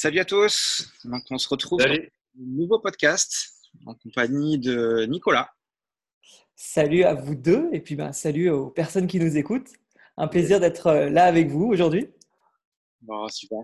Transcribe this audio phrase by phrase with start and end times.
[0.00, 0.92] Salut à tous.
[1.02, 1.98] Donc, on se retrouve dans un
[2.36, 5.52] nouveau podcast en compagnie de Nicolas.
[6.54, 9.72] Salut à vous deux et puis ben, salut aux personnes qui nous écoutent.
[10.16, 12.06] Un plaisir d'être euh, là avec vous aujourd'hui.
[13.00, 13.58] Bon, super.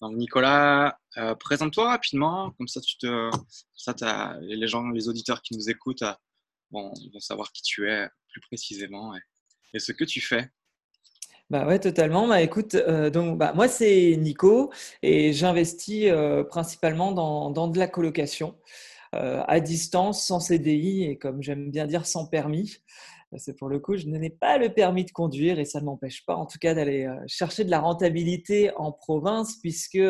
[0.00, 3.30] Donc, Nicolas, euh, présente-toi rapidement, comme ça, tu te,
[3.76, 6.12] ça as, les gens, les auditeurs qui nous écoutent euh,
[6.72, 9.14] vont, savoir qui tu es plus précisément
[9.72, 10.50] et ce que tu fais.
[11.50, 12.28] Bah ouais, totalement.
[12.28, 14.70] Bah, écoute, euh, donc bah, moi c'est Nico
[15.02, 18.54] et j'investis euh, principalement dans, dans, de la colocation
[19.14, 22.76] euh, à distance, sans CDI et comme j'aime bien dire sans permis.
[23.36, 26.24] C'est pour le coup, je n'ai pas le permis de conduire et ça ne m'empêche
[26.26, 30.00] pas en tout cas d'aller chercher de la rentabilité en province puisque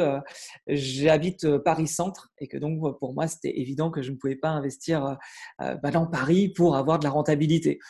[0.69, 5.19] j'habite Paris-Centre et que donc pour moi c'était évident que je ne pouvais pas investir
[5.59, 7.81] bah, dans Paris pour avoir de la rentabilité.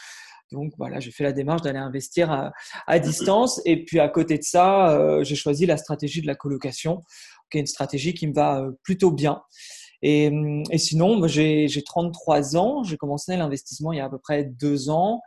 [0.52, 2.52] Donc voilà, j'ai fait la démarche d'aller investir
[2.86, 3.60] à, distance.
[3.64, 7.02] Et puis à côté de ça, euh, j'ai choisi la stratégie de la colocation,
[7.50, 9.42] qui est une stratégie qui me va euh, plutôt bien.
[10.02, 12.82] Et, hum, sinon, j'ai 33 ans.
[12.82, 15.22] J'ai commencé l'investissement il y a à peu près deux ans.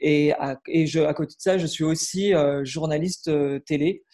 [0.00, 3.30] Et, à, je, à côté de ça, je suis aussi euh, journaliste
[3.64, 4.04] télé.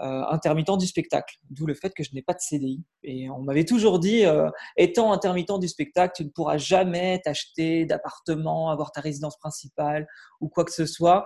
[0.00, 2.82] Euh, intermittent du spectacle, d'où le fait que je n'ai pas de CDI.
[3.04, 7.86] Et on m'avait toujours dit, euh, étant intermittent du spectacle, tu ne pourras jamais t'acheter
[7.86, 10.08] d'appartement, avoir ta résidence principale
[10.40, 11.24] ou quoi que ce soit.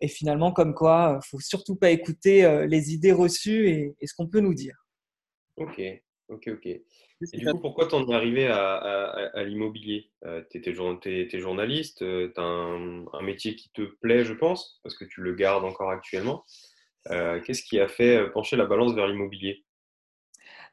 [0.00, 4.28] Et finalement, comme quoi, faut surtout pas écouter euh, les idées reçues et, ce qu'on
[4.28, 4.76] peut nous dire.
[5.56, 5.80] Ok,
[6.28, 6.66] ok, ok.
[6.66, 6.82] Et
[7.32, 10.10] du coup, pourquoi t'en es arrivé à, l'immobilier?
[10.50, 15.06] Tu es, journaliste, tu as un, un, métier qui te plaît, je pense, parce que
[15.06, 16.44] tu le gardes encore actuellement.
[17.10, 19.64] Euh, qu'est-ce qui a fait euh, pencher la balance vers l'immobilier?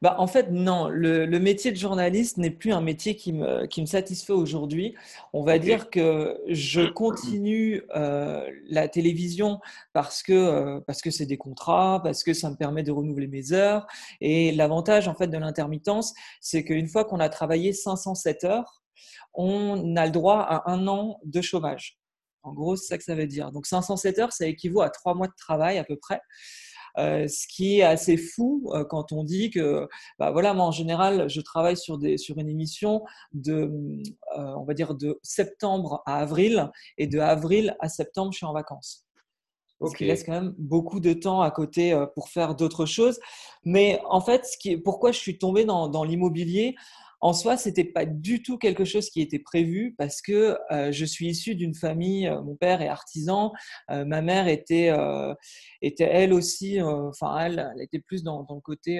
[0.01, 0.87] Bah, en fait, non.
[0.89, 4.95] Le, métier de journaliste n'est plus un métier qui me, qui me satisfait aujourd'hui.
[5.31, 9.59] On va dire que je continue euh, la télévision
[9.93, 13.53] parce que parce que c'est des contrats, parce que ça me permet de renouveler mes
[13.53, 13.85] heures.
[14.21, 18.81] Et l'avantage en fait de l'intermittence, c'est qu'une fois qu'on a travaillé 507 heures,
[19.35, 22.00] on a le droit à un an de chômage.
[22.43, 23.51] En gros, c'est ça que ça veut dire.
[23.51, 26.21] Donc 507 heures, ça équivaut à trois mois de travail à peu près.
[26.97, 29.87] Euh, ce qui est assez fou euh, quand on dit que,
[30.19, 33.03] bah voilà, moi en général, je travaille sur, des, sur une émission
[33.33, 33.71] de,
[34.37, 38.45] euh, on va dire, de septembre à avril, et de avril à septembre, je suis
[38.45, 39.05] en vacances.
[39.83, 43.19] Ce qui laisse quand même beaucoup de temps à côté pour faire d'autres choses.
[43.65, 46.75] Mais en fait, ce qui pourquoi je suis tombé dans, dans l'immobilier,
[47.21, 51.05] en soi, c'était pas du tout quelque chose qui était prévu parce que euh, je
[51.05, 53.53] suis issu d'une famille, euh, mon père est artisan,
[53.91, 54.91] euh, ma mère était,
[55.81, 58.99] était elle aussi, enfin elle, elle était plus dans, le côté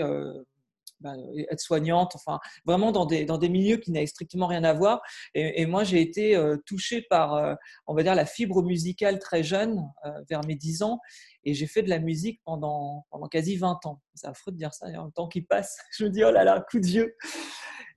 [1.00, 1.14] bah,
[1.50, 5.02] être soignante, enfin vraiment dans des, dans des milieux qui n'avaient strictement rien à voir.
[5.34, 9.81] Et, moi, j'ai été touchée par, on va dire, la fibre musicale très jeune,
[10.30, 11.00] vers mes 10 ans,
[11.44, 14.02] et j'ai fait de la musique pendant, pendant quasi 20 ans.
[14.14, 16.44] C'est affreux de dire ça, a un temps qui passe, je me dis, oh là
[16.44, 17.16] là, coup de vieux.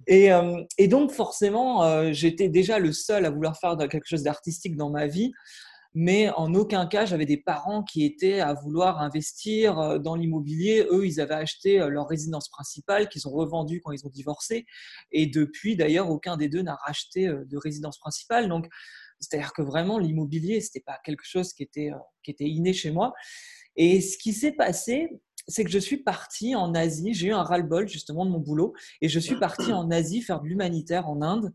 [0.07, 4.23] Et, euh, et donc, forcément, euh, j'étais déjà le seul à vouloir faire quelque chose
[4.23, 5.33] d'artistique dans ma vie,
[5.95, 10.87] mais en aucun cas, j'avais des parents qui étaient à vouloir investir euh, dans l'immobilier.
[10.91, 14.67] Eux, ils avaient acheté leur résidence principale qu'ils ont revendue quand ils ont divorcé.
[15.13, 18.49] Et depuis, d'ailleurs, aucun des deux n'a racheté de résidence principale.
[18.49, 18.67] Donc,
[19.21, 21.93] c'est-à-dire que vraiment, l'immobilier, ce n'était pas quelque chose qui était,
[22.25, 23.13] qui était inné chez moi.
[23.77, 25.09] Et ce qui s'est passé,
[25.49, 27.15] c'est que je suis partie en Asie.
[27.15, 30.41] J'ai eu un ras-le-bol justement de mon boulot et je suis partie en Asie faire
[30.41, 31.53] de l'humanitaire en Inde.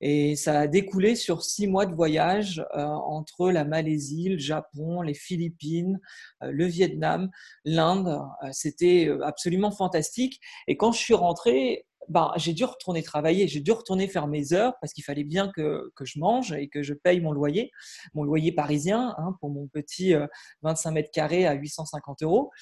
[0.00, 5.00] Et ça a découlé sur six mois de voyage euh, entre la Malaisie, le Japon,
[5.00, 5.98] les Philippines,
[6.42, 7.30] euh, le Vietnam,
[7.64, 8.20] l'Inde.
[8.42, 10.40] Euh, c'était absolument fantastique.
[10.68, 14.52] Et quand je suis rentrée, ben, j'ai dû retourner travailler, j'ai dû retourner faire mes
[14.52, 17.72] heures parce qu'il fallait bien que, que, je mange et que je paye mon loyer,
[18.14, 20.14] mon loyer parisien hein, pour mon petit
[20.62, 22.52] 25 mètres carrés à 850 euros.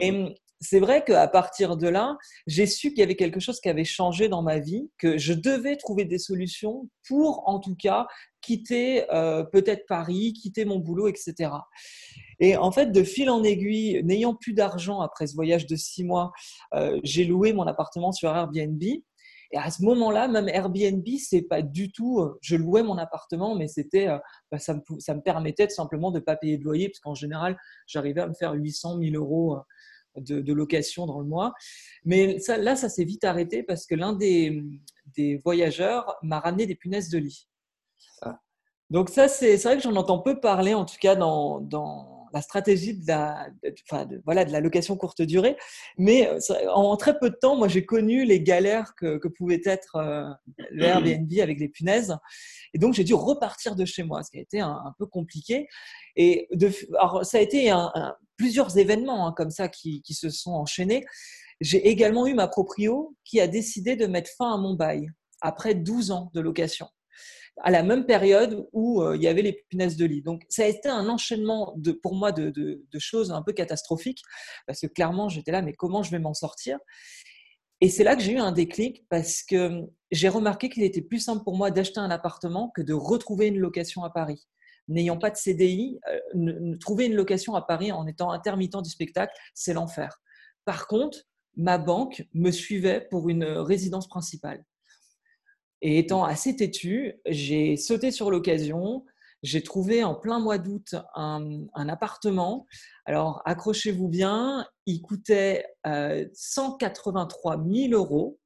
[0.00, 3.60] Et hum, c'est vrai qu'à partir de là, j'ai su qu'il y avait quelque chose
[3.60, 7.76] qui avait changé dans ma vie, que je devais trouver des solutions pour, en tout
[7.76, 8.06] cas,
[8.40, 11.50] quitter euh, peut-être Paris, quitter mon boulot, etc.
[12.40, 16.04] Et en fait, de fil en aiguille, n'ayant plus d'argent après ce voyage de six
[16.04, 16.32] mois,
[16.74, 18.82] euh, j'ai loué mon appartement sur Airbnb.
[19.54, 22.20] Et à ce moment-là, même Airbnb, c'est pas du tout.
[22.20, 24.08] Euh, je louais mon appartement, mais c'était,
[24.50, 27.56] bah, ça, me, ça, me, permettait simplement de pas payer de loyer, parce qu'en général,
[27.86, 29.58] j'arrivais à me faire 800 000 euros
[30.16, 31.54] de, location dans le mois.
[32.04, 34.62] Mais ça, là, ça s'est vite arrêté parce que l'un des,
[35.16, 37.48] des voyageurs m'a ramené des punaises de lit.
[38.22, 38.40] Ah.
[38.90, 42.42] Donc ça, c'est vrai que j'en entends peu parler, en tout cas dans, dans la
[42.42, 43.48] stratégie de la,
[43.88, 45.56] enfin, voilà, de la location courte durée.
[45.96, 46.38] Mais euh,
[46.70, 50.28] en très peu de temps, moi, j'ai connu les galères que, que pouvait être euh,
[50.70, 52.16] l'Airbnb avec les punaises.
[52.74, 55.68] Et donc, j'ai dû repartir de chez moi, ce qui a été un, peu compliqué.
[56.16, 57.92] Et de, alors, ça a été un,
[58.36, 61.04] plusieurs événements hein, comme ça qui, qui, se sont enchaînés.
[61.60, 65.08] J'ai également eu ma proprio qui a décidé de mettre fin à mon bail
[65.40, 66.88] après 12 ans de location
[67.62, 70.22] à la même période où euh, il y avait les punaises de lit.
[70.22, 74.22] Donc, ça a été un enchaînement de, pour moi de, de, choses un peu catastrophiques
[74.66, 76.78] parce que clairement, j'étais là, mais comment je vais m'en sortir?
[77.80, 81.18] Et c'est là que j'ai eu un déclic parce que j'ai remarqué qu'il était plus
[81.20, 84.46] simple pour moi d'acheter un appartement que de retrouver une location à Paris.
[84.88, 85.98] N'ayant pas de CDI,
[86.34, 90.20] euh, trouver une location à Paris en étant intermittent du spectacle, c'est l'enfer.
[90.64, 91.18] Par contre,
[91.56, 94.64] ma banque me suivait pour une résidence principale.
[95.82, 99.04] Et étant assez têtu, j'ai sauté sur l'occasion.
[99.42, 102.66] J'ai trouvé en plein mois d'août un, appartement.
[103.04, 105.66] Alors, accrochez-vous bien, il coûtait
[106.32, 108.38] 183 euh, 000 euros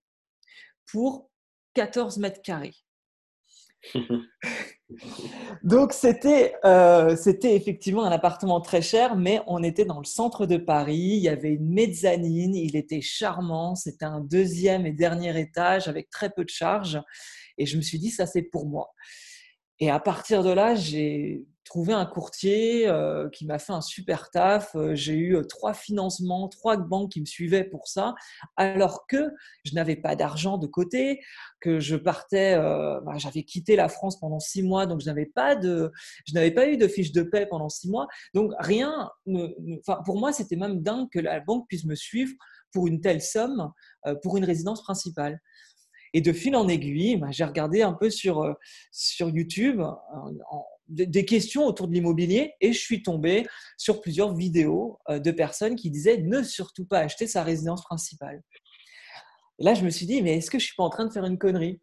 [0.90, 1.30] pour
[1.74, 2.74] 14 mètres carrés.
[5.62, 5.92] Donc
[6.64, 10.96] euh, c'était effectivement un appartement très cher, mais on était dans le centre de Paris.
[10.96, 13.74] Il y avait une mezzanine, il était charmant.
[13.74, 17.00] C'était un deuxième et dernier étage avec très peu de charges.
[17.58, 18.94] Et je me suis dit ça c'est pour moi.
[19.80, 24.30] Et à partir de là, j'ai trouvé un courtier euh, qui m'a fait un super
[24.30, 24.74] taf.
[24.74, 28.14] Euh, j'ai eu euh, trois financements, trois banques qui me suivaient pour ça,
[28.56, 29.30] alors que
[29.64, 31.20] je n'avais pas d'argent de côté,
[31.60, 35.56] que je partais, bah, j'avais quitté la France pendant six mois, donc je n'avais pas
[35.56, 35.92] de,
[36.26, 38.06] je n'avais pas eu de fiche de paie pendant six mois.
[38.32, 39.10] Donc rien,
[39.80, 42.32] enfin pour moi c'était même dingue que la banque puisse me suivre
[42.72, 43.72] pour une telle somme
[44.22, 45.40] pour une résidence principale.
[46.14, 48.54] Et de fil en aiguille, bah, j'ai regardé un peu sur, euh,
[48.90, 49.82] sur YouTube
[50.88, 53.46] des questions autour de l'immobilier et je suis tombé
[53.76, 58.42] sur plusieurs vidéos euh, de personnes qui disaient ne surtout pas acheter sa résidence principale.
[59.58, 61.12] là, je me suis dit, mais est-ce que je ne suis pas en train de
[61.12, 61.80] faire une connerie?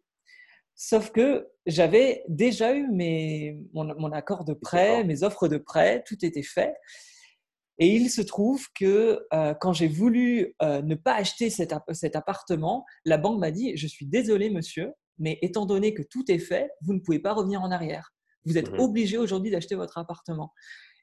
[0.74, 6.02] Sauf que j'avais déjà eu mes, mon, mon accord de prêt, mes offres de prêt,
[6.06, 6.74] tout était fait.
[7.78, 12.16] Et il se trouve que euh, quand j'ai voulu euh, ne pas acheter cet, cet
[12.16, 16.38] appartement, la banque m'a dit, je suis désolé monsieur, mais étant donné que tout est
[16.38, 18.12] fait, vous ne pouvez pas revenir en arrière.
[18.44, 20.52] Vous êtes mmh obligé aujourd'hui d'acheter votre appartement.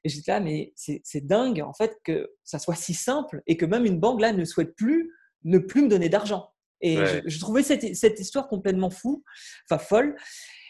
[0.02, 3.64] Et j'étais là, mais c'est dingue en fait que ça soit si simple et que
[3.64, 5.10] même une banque là ne souhaite plus
[5.44, 6.48] ne plus me donner d'argent.
[6.80, 9.24] Et je, trouvais cette, cette, histoire complètement fou,
[9.70, 10.16] enfin folle.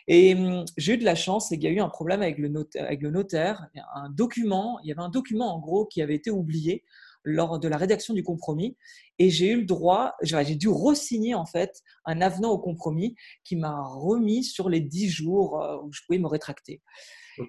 [0.06, 2.38] Et hum, j'ai eu de la chance, c'est qu'il y a eu un problème avec
[2.38, 3.68] le, notaire, avec le notaire.
[3.94, 6.84] Un document, il y avait un document en gros qui avait été oublié
[7.24, 8.76] lors de la rédaction du compromis
[9.18, 13.56] et j'ai eu le droit, j'ai dû re-signer en fait un avenant au compromis qui
[13.56, 16.82] m'a remis sur les dix jours euh, où je pouvais me rétracter.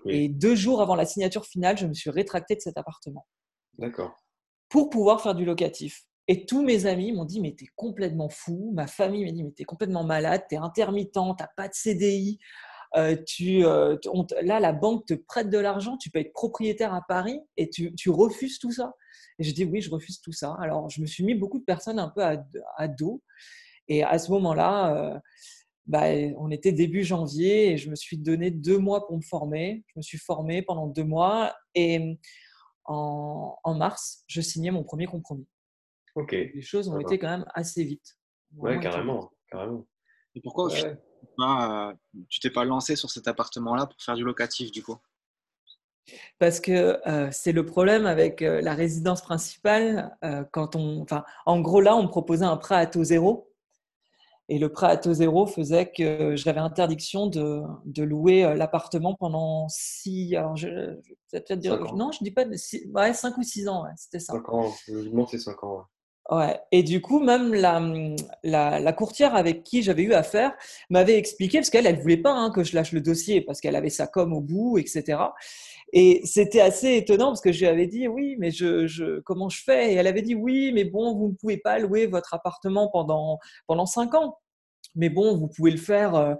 [0.07, 3.27] Et deux jours avant la signature finale, je me suis rétracté de cet appartement.
[3.77, 4.15] D'accord.
[4.69, 6.05] Pour pouvoir faire du locatif.
[6.27, 8.71] Et tous mes amis m'ont dit, mais t'es complètement fou.
[8.73, 12.39] Ma famille m'a dit, mais t'es complètement malade, t'es intermittent, t'as pas de CDI.
[12.95, 13.97] Euh, tu, euh,
[14.41, 17.93] là, la banque te prête de l'argent, tu peux être propriétaire à Paris et tu,
[17.93, 18.93] tu, refuses tout ça.
[19.37, 20.55] Et je dis, oui, je refuse tout ça.
[20.61, 23.21] Alors, je me suis mis beaucoup de personnes un peu à, dos.
[23.87, 25.19] Et à ce moment-là, euh,
[25.87, 26.05] bah,
[26.37, 29.83] on était début janvier et je me suis donné deux mois pour me former.
[29.87, 32.17] Je me suis formé pendant deux mois et
[32.85, 35.47] en, en mars, je signais mon premier compromis.
[36.31, 38.17] Les choses ont été quand même assez vite.
[38.55, 39.85] Ouais, carrément, carrément.
[40.35, 41.93] Et pourquoi euh,
[42.29, 44.97] tu t'es pas lancé sur cet appartement-là pour faire du locatif du coup?
[46.39, 50.15] Parce que euh, c'est le problème avec euh, la résidence principale.
[50.51, 53.51] quand on, enfin, en gros, là, on me proposait un prêt à taux zéro.
[54.47, 59.67] Et le prêt à taux zéro faisait que j'avais interdiction de, de louer l'appartement pendant
[59.69, 60.35] six.
[60.35, 60.67] Alors, je,
[61.31, 61.95] peut-être dire.
[61.95, 62.45] Non, je dis pas.
[62.55, 64.33] Six, ouais, cinq ou six ans, c'était ça.
[64.33, 65.87] Cinq ans, logiquement, c'est cinq ans.
[66.31, 66.59] Ouais.
[66.71, 67.79] Et du coup, même la,
[68.43, 70.53] la, courtière avec qui j'avais eu affaire
[70.89, 73.75] m'avait expliqué, parce qu'elle, elle voulait pas hein, que je lâche le dossier, parce qu'elle
[73.75, 75.19] avait sa com au bout, etc.
[75.93, 79.49] Et c'était assez étonnant, parce que je lui avais dit, oui, mais je, je, comment
[79.49, 79.93] je fais?
[79.93, 83.37] Et elle avait dit, oui, mais bon, vous ne pouvez pas louer votre appartement pendant,
[83.67, 84.39] pendant cinq ans.
[84.95, 86.33] Mais bon, vous pouvez le faire, euh,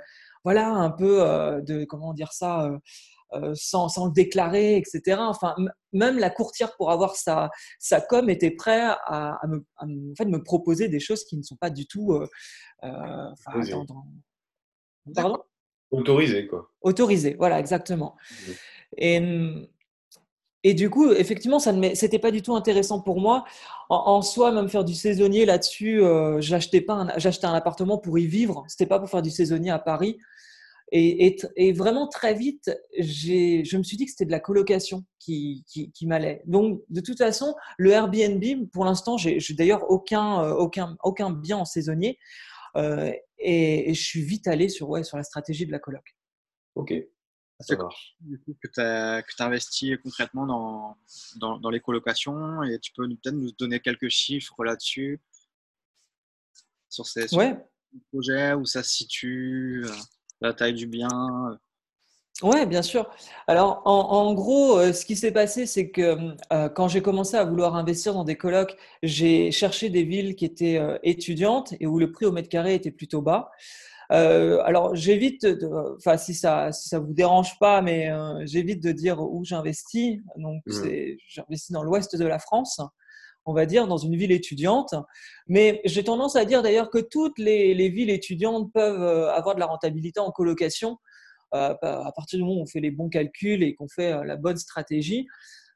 [0.43, 2.77] voilà, un peu euh, de, comment dire ça euh,
[3.53, 5.17] sans, sans, le déclarer, etc.
[5.19, 5.55] Enfin,
[5.93, 7.49] même la courtière pour avoir sa,
[7.79, 11.43] sa com était prête à, à, me, en fait, me proposer des choses qui ne
[11.43, 12.13] sont pas du tout.
[12.13, 12.27] Euh,
[12.83, 13.29] euh,
[15.13, 15.37] Pardon?
[15.91, 16.71] Autorisé, quoi.
[16.81, 18.15] Autorisé, voilà, exactement.
[18.17, 18.51] Mmh.
[18.97, 19.67] Et,
[20.67, 23.45] et du coup, effectivement, ça ne c'était pas du tout intéressant pour moi.
[23.89, 28.25] En, soi, même faire du saisonnier là-dessus, euh, j'achetais pas, j'achetais un appartement pour y
[28.25, 28.65] vivre.
[28.67, 30.17] C'était pas pour faire du saisonnier à Paris.
[30.91, 36.07] Et, vraiment très vite, je me suis dit que c'était de la colocation qui, qui,
[36.07, 36.41] m'allait.
[36.45, 41.57] Donc, de toute façon, le Airbnb, pour l'instant, j'ai d'ailleurs aucun, euh, aucun, aucun bien
[41.57, 42.19] en saisonnier.
[42.77, 46.15] Euh, et, je suis vite allé sur, ouais, sur la stratégie de la coloc.
[46.75, 46.93] Ok.
[47.61, 48.15] Ça marche.
[48.19, 50.97] Du coup, que tu as, investi concrètement dans,
[51.37, 55.21] dans, dans, les colocations et tu peux peut-être nous donner quelques chiffres là-dessus?
[56.89, 57.27] Sur ces,
[58.11, 59.91] projets, où ça se situe, euh,
[60.41, 61.09] la taille du bien.
[61.51, 61.55] Euh.
[62.43, 63.09] Oui, bien sûr.
[63.47, 66.35] Alors, en, gros, euh, ce qui s'est passé, c'est que
[66.73, 70.81] quand j'ai commencé à vouloir investir dans des colocs, j'ai cherché des villes qui étaient
[71.03, 73.51] étudiantes et où le prix au mètre carré était plutôt bas.
[74.09, 75.47] alors, j'évite,
[75.95, 78.11] enfin, si ça, si ça vous dérange pas, mais
[78.43, 80.19] j'évite de dire où j'investis.
[80.35, 81.15] Donc, mmh.
[81.29, 82.81] j'investis dans l'ouest de la France
[83.45, 84.95] on va dire, dans une ville étudiante.
[85.47, 89.59] Mais j'ai tendance à dire d'ailleurs que toutes les, villes étudiantes peuvent euh, avoir de
[89.59, 90.97] la rentabilité en colocation
[91.53, 94.23] euh, à partir du moment où on fait les bons calculs et qu'on fait euh,
[94.23, 95.27] la bonne stratégie.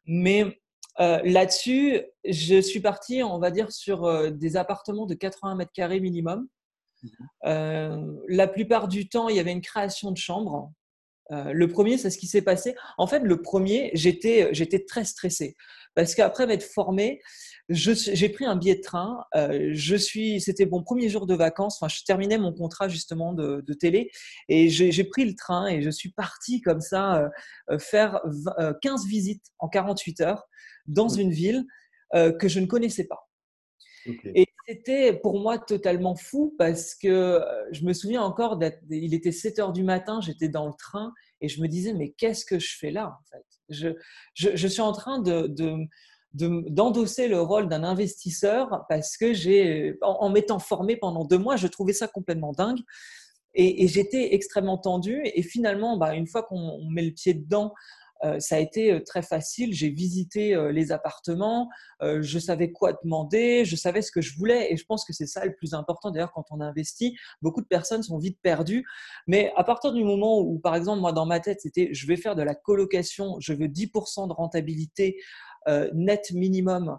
[0.06, 0.60] Mais
[0.98, 6.48] là-dessus, je suis parti, on va dire, sur des appartements de 80 mètres carrés minimum.
[7.04, 7.08] Mmh
[8.28, 10.74] la plupart du temps, il y avait une création de chambres.
[11.30, 12.76] le premier, c'est ce qui s'est passé.
[12.98, 15.56] En fait, le premier, j'étais, j'étais très stressé
[15.96, 17.22] parce qu'après m'être formé,
[17.70, 19.24] j'ai pris un billet de train.
[19.36, 21.78] Euh, je suis, c'était mon premier jour de vacances.
[21.82, 24.12] Enfin, je terminais mon contrat justement de, télé
[24.50, 27.30] et j'ai pris le train et je suis parti comme ça euh,
[27.72, 28.22] euh, faire
[28.82, 30.44] 15 visites en 48 heures
[30.88, 31.66] dans une ville
[32.14, 33.30] que je ne connaissais pas.
[34.34, 37.40] Et c'était pour moi totalement fou parce que
[37.72, 41.48] je me souviens encore il était 7 heures du matin, j'étais dans le train et
[41.48, 43.46] je me disais mais qu'est-ce que je fais là en fait?
[43.70, 43.90] Je,
[44.34, 45.48] je, suis en train de,
[46.34, 51.68] d'endosser le rôle d'un investisseur parce que j'ai, en, m'étant formé pendant deux mois, je
[51.68, 52.80] trouvais ça complètement dingue.
[53.56, 55.22] Et, j'étais extrêmement tendu.
[55.24, 57.74] Et finalement, bah, une fois qu'on met le pied dedans,
[58.40, 59.74] ça a été euh, très facile.
[59.74, 61.70] J'ai visité euh, les appartements,
[62.02, 64.72] je savais quoi demander, je savais ce que je voulais.
[64.72, 66.12] Et je pense que c'est ça le plus important.
[66.12, 68.86] D'ailleurs, quand on investit, beaucoup de personnes sont vite perdues.
[69.28, 72.18] Mais à partir du moment où, par exemple, moi, dans ma tête, c'était je vais
[72.18, 75.18] faire de la colocation, je veux 10% de rentabilité
[75.68, 76.98] euh, net minimum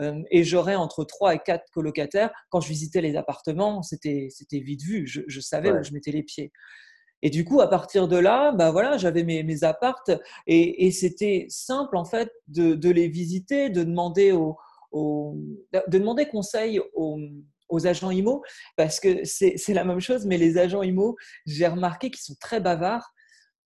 [0.00, 2.30] euh, et j'aurais entre 3 et 4 colocataires.
[2.50, 5.06] Quand je visitais les appartements, c'était vite vu.
[5.06, 6.52] Je, savais où je mettais les pieds.
[7.22, 10.10] Et du coup, à partir de là, bah voilà, j'avais mes, mes appartes
[10.46, 17.18] et, c'était simple en fait de, les visiter, de demander, de demander conseil aux,
[17.68, 18.42] aux agents IMO
[18.76, 22.60] parce que c'est la même chose, mais les agents IMO, j'ai remarqué qu'ils sont très
[22.60, 23.12] bavards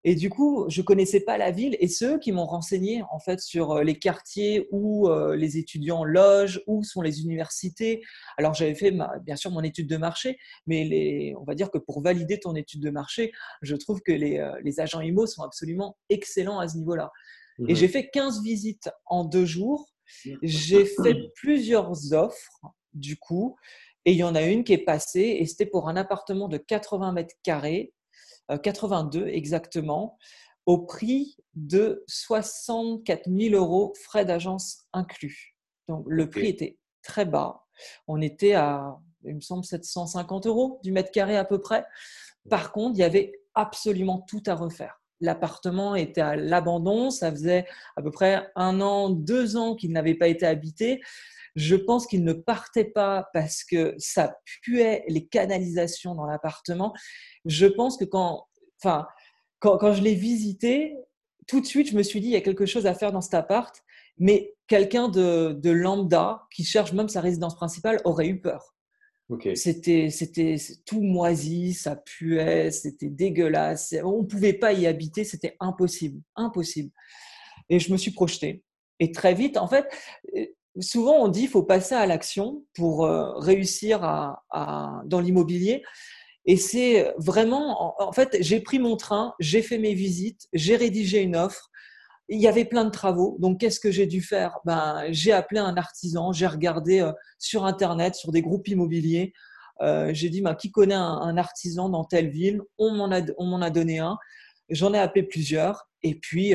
[0.05, 3.41] et du coup, je connaissais pas la ville et ceux qui m'ont renseigné en fait
[3.41, 8.03] sur euh, les quartiers où euh, les étudiants logent, où sont les universités.
[8.37, 8.93] Alors j'avais fait
[9.25, 12.57] bien sûr mon étude de marché, mais les, on va dire que pour valider ton
[12.57, 13.31] étude de marché,
[13.63, 17.13] je trouve que les, euh, les agents IMO sont absolument excellents à ce niveau-là.
[17.69, 19.87] Et j'ai fait 15 visites en deux jours.
[20.43, 22.61] J'ai fait plusieurs offres
[22.93, 23.57] du coup,
[24.05, 26.57] et il y en a une qui est passée et c'était pour un appartement de
[26.57, 27.93] 80 mètres carrés
[28.49, 30.19] 82 euh, exactement,
[30.67, 35.57] au prix de 64 000 euros, frais d'agence inclus.
[35.89, 37.65] Donc le prix était très bas.
[38.07, 41.85] On était à, il me semble, 750 euros du mètre carré à peu près.
[42.49, 45.02] Par contre, il y avait absolument tout à refaire.
[45.23, 47.65] L'appartement était à l'abandon, ça faisait
[47.97, 51.01] à peu près un an, deux ans qu'il n'avait pas été habité.
[51.55, 56.93] Je pense qu'il ne partait pas parce que ça puait les canalisations dans l'appartement.
[57.45, 58.47] Je pense que quand,
[58.83, 59.07] enfin,
[59.61, 60.97] quand, quand je l'ai visité,
[61.47, 63.21] tout de suite, je me suis dit, il y a quelque chose à faire dans
[63.21, 63.75] cet appart,
[64.19, 68.75] mais quelqu'un de, de lambda qui cherche même sa résidence principale aurait eu peur.
[69.55, 73.95] C'était, c'était tout moisi, ça puait, c'était dégueulasse.
[74.05, 76.91] On ne pouvait pas y habiter, c'était impossible, impossible.
[77.69, 78.63] Et je me suis projeté.
[79.01, 79.87] Et très vite, en fait,
[80.81, 84.01] souvent on dit faut passer à l'action pour euh, réussir
[84.53, 85.83] dans l'immobilier.
[86.45, 91.21] Et c'est vraiment, en, fait, j'ai pris mon train, j'ai fait mes visites, j'ai rédigé
[91.21, 91.71] une offre.
[92.29, 93.37] Il y avait plein de travaux.
[93.41, 94.59] Donc, qu'est-ce que j'ai dû faire?
[94.65, 99.33] Ben, J'ai appelé un artisan, j'ai regardé euh, sur Internet, sur des groupes immobiliers.
[99.81, 102.63] Euh, j'ai dit, ben, qui connaît un, artisan dans telle ville?
[102.79, 104.17] On m'en a, donné un.
[104.71, 105.89] J'en ai appelé plusieurs.
[106.03, 106.55] Et puis,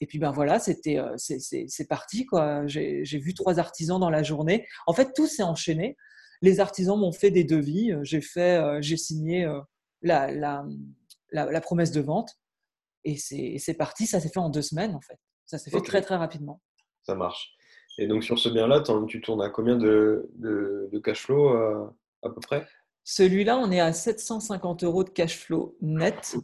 [0.00, 2.26] et puis ben voilà, c'était euh, c'est parti.
[2.66, 4.66] J'ai vu trois artisans dans la journée.
[4.86, 5.96] En fait, tout s'est enchaîné.
[6.42, 7.92] Les artisans m'ont fait des devis.
[7.92, 9.48] Euh, j'ai fait, euh, j'ai signé
[10.02, 10.66] la, la,
[11.30, 12.36] la, promesse de vente
[13.04, 14.06] et c'est parti.
[14.06, 15.18] Ça s'est fait en deux semaines en fait.
[15.46, 16.60] Ça s'est fait très très rapidement.
[17.02, 17.54] Ça marche.
[17.98, 22.40] Et donc sur ce bien-là, tu tournes à combien de, de, cash flow à peu
[22.40, 22.66] près?
[23.04, 26.36] Celui-là, on est à 750 euros de cash flow net.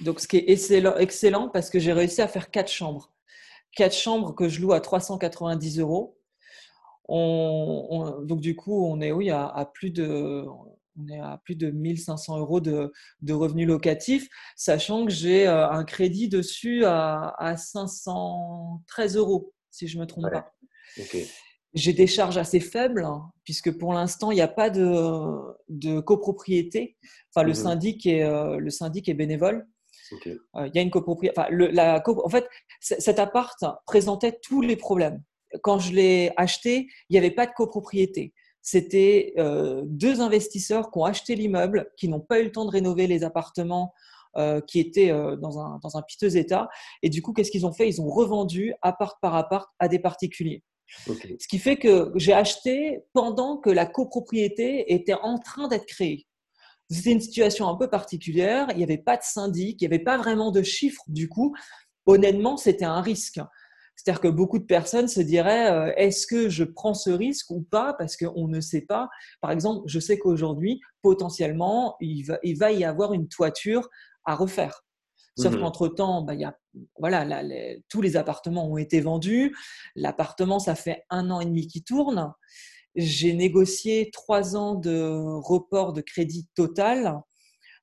[0.00, 3.12] Donc, ce qui est excellent, parce que j'ai réussi à faire quatre chambres.
[3.76, 6.18] Quatre chambres que je loue à 390 euros.
[7.08, 10.44] donc, du coup, on est oui, à, plus de.
[10.98, 12.92] On est à plus de 1500 euros de,
[13.28, 20.06] revenus locatifs, sachant que j'ai un crédit dessus à, 513 euros, si je ne me
[20.06, 20.52] trompe pas.
[21.72, 26.96] J'ai des charges assez faibles, hein, puisque pour l'instant, il n'y a pas de, copropriété.
[27.32, 29.66] Enfin, le, mmh syndic est, le syndic est bénévole.
[30.24, 31.38] Il y a une copropriété.
[31.38, 32.48] Enfin, la, en fait,
[32.80, 33.56] cet appart
[33.86, 35.22] présentait tous les problèmes.
[35.62, 38.32] Quand je l'ai acheté, il n'y avait pas de copropriété.
[38.62, 42.70] C'était euh, deux investisseurs qui ont acheté l'immeuble, qui n'ont pas eu le temps de
[42.70, 43.94] rénover les appartements
[44.36, 46.68] euh, qui étaient euh, dans, un, dans un piteux état.
[47.02, 47.88] Et du coup, qu'est-ce qu'ils ont fait?
[47.88, 50.62] Ils ont revendu appart par appart à des particuliers.
[51.06, 56.26] Ce qui fait que j'ai acheté pendant que la copropriété était en train d'être créée.
[56.90, 58.66] C'était une situation un peu particulière.
[58.72, 61.02] Il n'y avait pas de syndic, il n'y avait pas vraiment de chiffres.
[61.06, 61.54] Du coup,
[62.06, 63.40] honnêtement, c'était un risque.
[64.02, 67.60] C'est-à-dire que beaucoup de personnes se diraient euh, est-ce que je prends ce risque ou
[67.60, 67.92] pas?
[67.98, 69.10] Parce qu'on ne sait pas.
[69.42, 73.90] Par exemple, je sais qu'aujourd'hui, potentiellement, il va, il va, y avoir une toiture
[74.24, 74.86] à refaire.
[75.38, 76.56] Sauf mmh qu'entre-temps, bah, y a,
[76.98, 77.44] voilà,
[77.90, 79.54] tous les appartements ont été vendus.
[79.94, 82.32] L'appartement, ça fait un an et demi qui tourne.
[82.96, 87.20] J'ai négocié trois ans de report de crédit total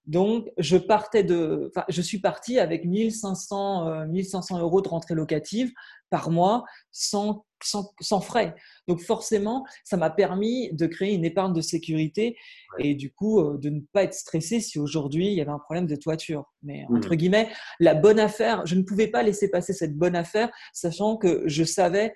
[0.07, 5.15] donc, je partais de, enfin, je suis parti avec 1500, 1500 euh, euros de rentrée
[5.15, 5.73] locative
[6.09, 8.55] par mois sans, sans, frais.
[8.87, 12.37] Donc, forcément, ça m'a permis de créer une épargne de sécurité
[12.79, 15.59] et du coup, euh, de ne pas être stressé si aujourd'hui il y avait un
[15.59, 16.45] problème de toiture.
[16.63, 16.95] Mais mmh.
[16.95, 17.49] entre guillemets,
[17.81, 21.65] la bonne affaire, je ne pouvais pas laisser passer cette bonne affaire, sachant que je
[21.65, 22.13] savais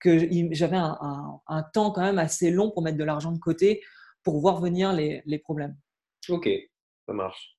[0.00, 0.96] que j'avais un,
[1.46, 3.82] un, temps quand même assez long pour mettre de l'argent de côté
[4.22, 5.76] pour voir venir les, les problèmes.
[6.28, 6.48] Ok,
[7.08, 7.56] ça marche.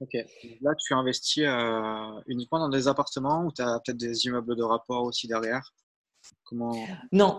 [0.00, 0.14] Ok.
[0.60, 4.62] Là, tu investis euh, uniquement dans des appartements ou tu as peut-être des immeubles de
[4.62, 5.72] rapport aussi derrière?
[6.44, 6.74] Comment...
[7.12, 7.38] Non.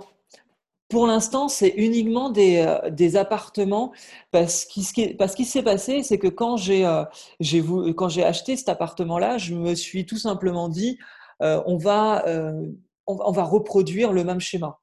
[0.89, 3.91] Pour l'instant, c'est uniquement des, euh, des, appartements
[4.31, 7.03] parce qu'il parce qu'il s'est passé, c'est que quand j'ai euh,
[7.93, 10.97] quand j'ai acheté cet appartement-là, je me suis tout simplement dit
[11.41, 12.25] on, va,
[13.05, 14.79] on va reproduire le même schéma.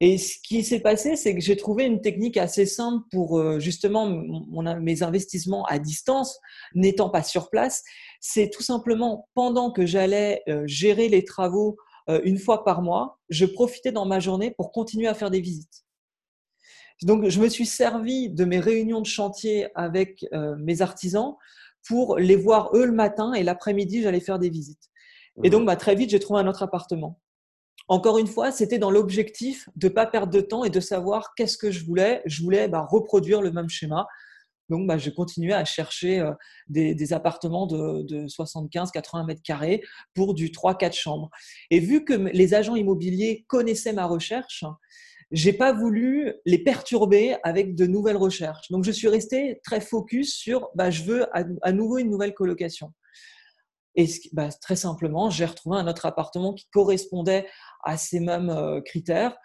[0.00, 3.58] Et ce qui s'est passé, c'est que j'ai trouvé une technique assez simple pour euh,
[3.58, 6.38] justement mes investissements à distance,
[6.74, 7.82] n'étant pas sur place.
[8.20, 11.78] C'est tout simplement pendant que j'allais euh, gérer les travaux
[12.10, 15.40] euh, une fois par mois, je profitais dans ma journée pour continuer à faire des
[15.40, 15.84] visites.
[17.02, 21.36] Donc, je me suis servi de mes réunions de chantier avec mes artisans
[21.86, 24.88] pour les voir eux le matin et l'après-midi, j'allais faire des visites.
[25.44, 27.20] Et donc, bah, très vite, j'ai trouvé un autre appartement.
[27.88, 31.34] Encore une fois, c'était dans l'objectif de ne pas perdre de temps et de savoir
[31.36, 32.22] qu'est-ce que je voulais.
[32.26, 34.06] Je voulais bah, reproduire le même schéma.
[34.68, 36.32] Donc, bah, j'ai continué à chercher euh,
[36.68, 39.82] des, appartements de, 75-80 mètres carrés
[40.14, 41.30] pour du 3-4 chambres.
[41.70, 44.64] Et vu que les agents immobiliers connaissaient ma recherche,
[45.30, 48.70] j'ai pas voulu les perturber avec de nouvelles recherches.
[48.70, 51.26] Donc, je suis resté très focus sur bah, je veux
[51.62, 52.92] à nouveau une nouvelle colocation.
[53.96, 57.46] Et bah, très simplement, j'ai retrouvé un autre appartement qui correspondait
[57.82, 59.36] à ces mêmes euh, critères.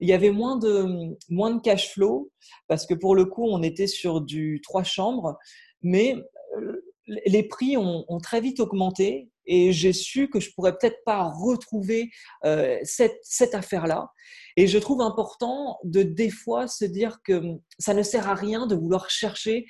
[0.00, 2.30] Il y avait moins de, moins de cash flow
[2.68, 5.38] parce que pour le coup, on était sur du trois chambres,
[5.82, 6.16] mais
[6.58, 6.84] euh,
[7.26, 12.10] les prix ont, très vite augmenté et j'ai su que je pourrais peut-être pas retrouver
[12.44, 14.08] euh, cette, cette affaire-là.
[14.56, 17.42] Et je trouve important de des fois se dire que
[17.78, 19.66] ça ne sert à rien de vouloir chercher,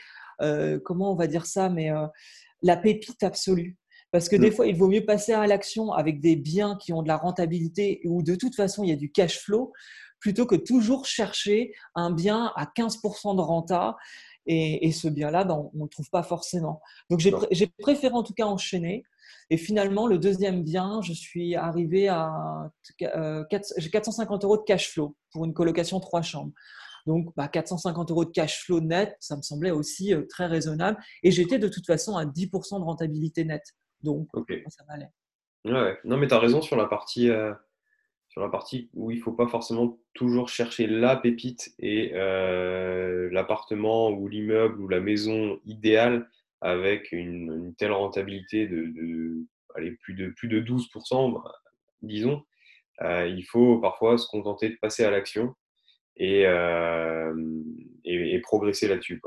[0.85, 1.90] comment on va dire ça, mais
[2.62, 3.77] la pépite absolue.
[4.14, 7.03] Parce que des fois, il vaut mieux passer à l'action avec des biens qui ont
[7.03, 9.72] de la rentabilité ou de toute façon, il y a du cash flow,
[10.20, 13.96] plutôt que toujours chercher un bien à 15% de renta.
[14.46, 16.81] Et, ce bien-là, ben, on ne le trouve pas forcément.
[17.11, 19.03] Donc, j'ai préféré en tout cas enchaîner.
[19.50, 25.16] Et finalement, le deuxième bien, je suis arrivé à 450 euh, euros de cash flow
[25.33, 26.53] pour une colocation trois chambres.
[27.09, 31.03] Donc, 450 bah, euros de cash flow net, ça me semblait aussi euh, très raisonnable.
[31.24, 33.74] Et j'étais de toute façon à 10% de rentabilité nette.
[34.04, 34.28] Donc,
[34.68, 35.10] ça m'allait.
[35.64, 37.30] Ouais, Non, mais tu as raison sur la partie.
[37.30, 37.52] Euh,
[38.28, 43.28] sur la partie où il ne faut pas forcément toujours chercher la pépite et euh,
[43.30, 46.28] l'appartement ou l'immeuble ou la maison idéale
[46.60, 49.46] avec une, telle rentabilité de,
[50.00, 51.54] plus, de plus de 12%, bah,
[52.02, 52.42] disons.
[53.02, 55.54] Euh, il faut parfois se contenter de passer à l'action
[56.16, 59.20] et, et, et, progresser là-dessus.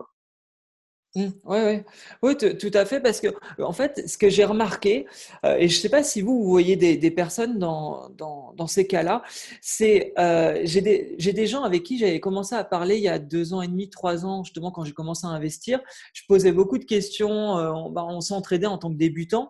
[1.18, 1.30] Mmh.
[1.46, 1.86] Oui, ouais.
[2.22, 5.08] oui, tout à fait, parce que en fait, ce que j'ai remarqué,
[5.46, 9.24] euh, et je ne sais pas si vous, voyez des, personnes dans, ces cas-là,
[9.60, 13.18] c'est euh, j'ai des, des, gens avec qui j'avais commencé à parler il y a
[13.18, 15.80] deux ans et demi, trois ans, justement quand j'ai commencé à investir.
[16.14, 19.50] Je posais beaucoup de questions, euh, on, bah, on s'entraidait en tant que débutant,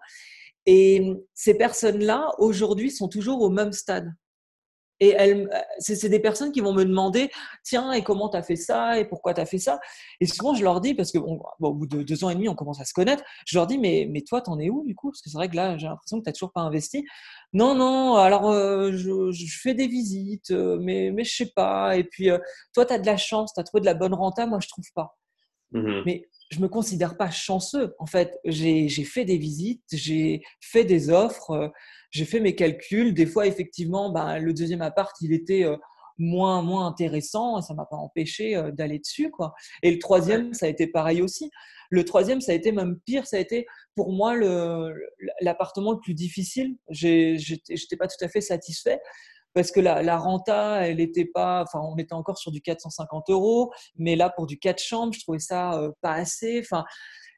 [0.66, 4.14] et ces personnes-là aujourd'hui sont toujours au même stade.
[5.00, 5.46] Et
[5.80, 7.30] c'est des personnes qui vont me demander
[7.64, 9.80] tiens, et comment tu as fait ça Et pourquoi tu as fait ça?
[10.20, 12.50] Et souvent, je leur dis, parce que bon, au bout de deux ans et demi,
[12.50, 14.96] on commence à se connaître, je leur dis mais, mais toi, t'en es où du
[14.96, 15.12] coup?
[15.12, 17.06] Parce que c'est vrai que là, j'ai l'impression que tu n'as toujours pas investi.
[17.54, 21.96] Non, non, alors euh, je, je, fais des visites, euh, mais, mais je sais pas.
[21.96, 22.40] Et puis, euh,
[22.74, 24.68] toi, tu as de la chance, tu as trouvé de la bonne renta, moi, je
[24.68, 25.18] trouve pas.
[25.72, 27.94] Mmh mais je me considère pas chanceux.
[28.00, 31.74] En fait, j'ai fait des visites, j'ai fait des offres
[32.18, 33.14] j'ai fait mes calculs.
[33.14, 35.78] Des fois, effectivement, ben, le deuxième appart, il était euh,
[36.18, 37.62] moins, moins intéressant.
[37.62, 39.30] Ça ne m'a pas empêché euh, d'aller dessus.
[39.30, 39.54] Quoi.
[39.84, 41.52] Et le troisième, ça a été pareil aussi.
[41.90, 43.28] Le troisième, ça a été même pire.
[43.28, 44.36] Ça a été pour moi
[45.42, 46.76] l'appartement le, plus difficile.
[46.90, 47.36] Je
[47.72, 49.00] n'étais pas tout à fait satisfait
[49.54, 53.32] parce que la, la renta, elle était pas, enfin, on était encore sur du 450
[53.32, 56.60] euros, mais là, pour du 4 chambres, je trouvais ça euh, pas assez.
[56.60, 56.86] Enfin,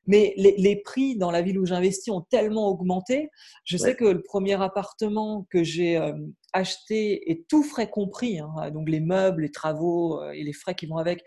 [0.09, 3.29] mais les, prix dans la ville où j'investis ont tellement augmenté.
[3.63, 6.13] Je sais que le premier appartement que j'ai euh,
[6.51, 10.73] acheté, et tout frais compris, hein, donc les meubles, les travaux euh, et les frais
[10.73, 11.23] qui vont avec,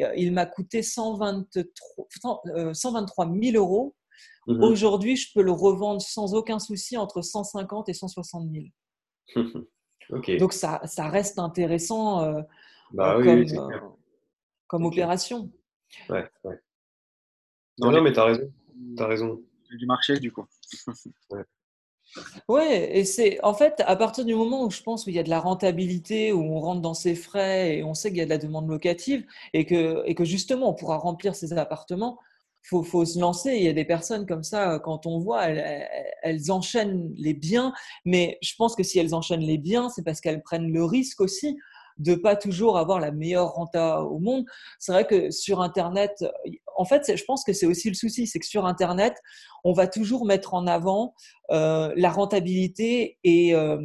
[0.00, 2.42] euh, il m'a coûté 123,
[2.74, 3.96] 123 000 euros.
[4.46, 8.50] Mmh Aujourd'hui, je peux le revendre sans aucun souci entre 150 et 160
[9.34, 9.64] 000.
[10.38, 12.34] Donc ça, ça, reste intéressant
[12.92, 13.46] bah comme,
[14.66, 15.50] comme opération.
[16.10, 16.60] Ouais, ouais.
[17.78, 18.52] Non, non, mais tu as raison.
[18.98, 19.40] As raison.
[19.78, 20.46] Du marché, du coup.
[22.48, 22.98] ouais.
[22.98, 25.28] et c'est en fait à partir du moment où je pense qu'il y a de
[25.28, 28.30] la rentabilité, où on rentre dans ses frais et on sait qu'il y a de
[28.30, 32.18] la demande locative et que, et que justement on pourra remplir ces appartements,
[32.62, 33.56] faut, faut se lancer.
[33.56, 35.88] Il y a des personnes comme ça, quand on voit, elles,
[36.22, 37.72] elles, enchaînent les biens,
[38.04, 41.20] mais je pense que si elles enchaînent les biens, c'est parce qu'elles prennent le risque
[41.20, 41.58] aussi
[41.98, 44.44] de pas toujours avoir la meilleure renta au monde.
[44.78, 46.24] C'est vrai que sur Internet,
[46.76, 49.14] en fait, je pense que c'est aussi le souci, c'est que sur Internet,
[49.64, 51.14] on va toujours mettre en avant
[51.50, 53.80] euh, la rentabilité et, euh,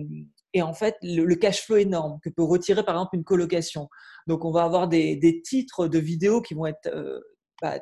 [0.54, 3.89] et en fait le, cash flow énorme que peut retirer par exemple une colocation.
[4.28, 7.19] Donc on va avoir des, des titres de vidéos qui vont être euh,
[7.62, 7.80] bah,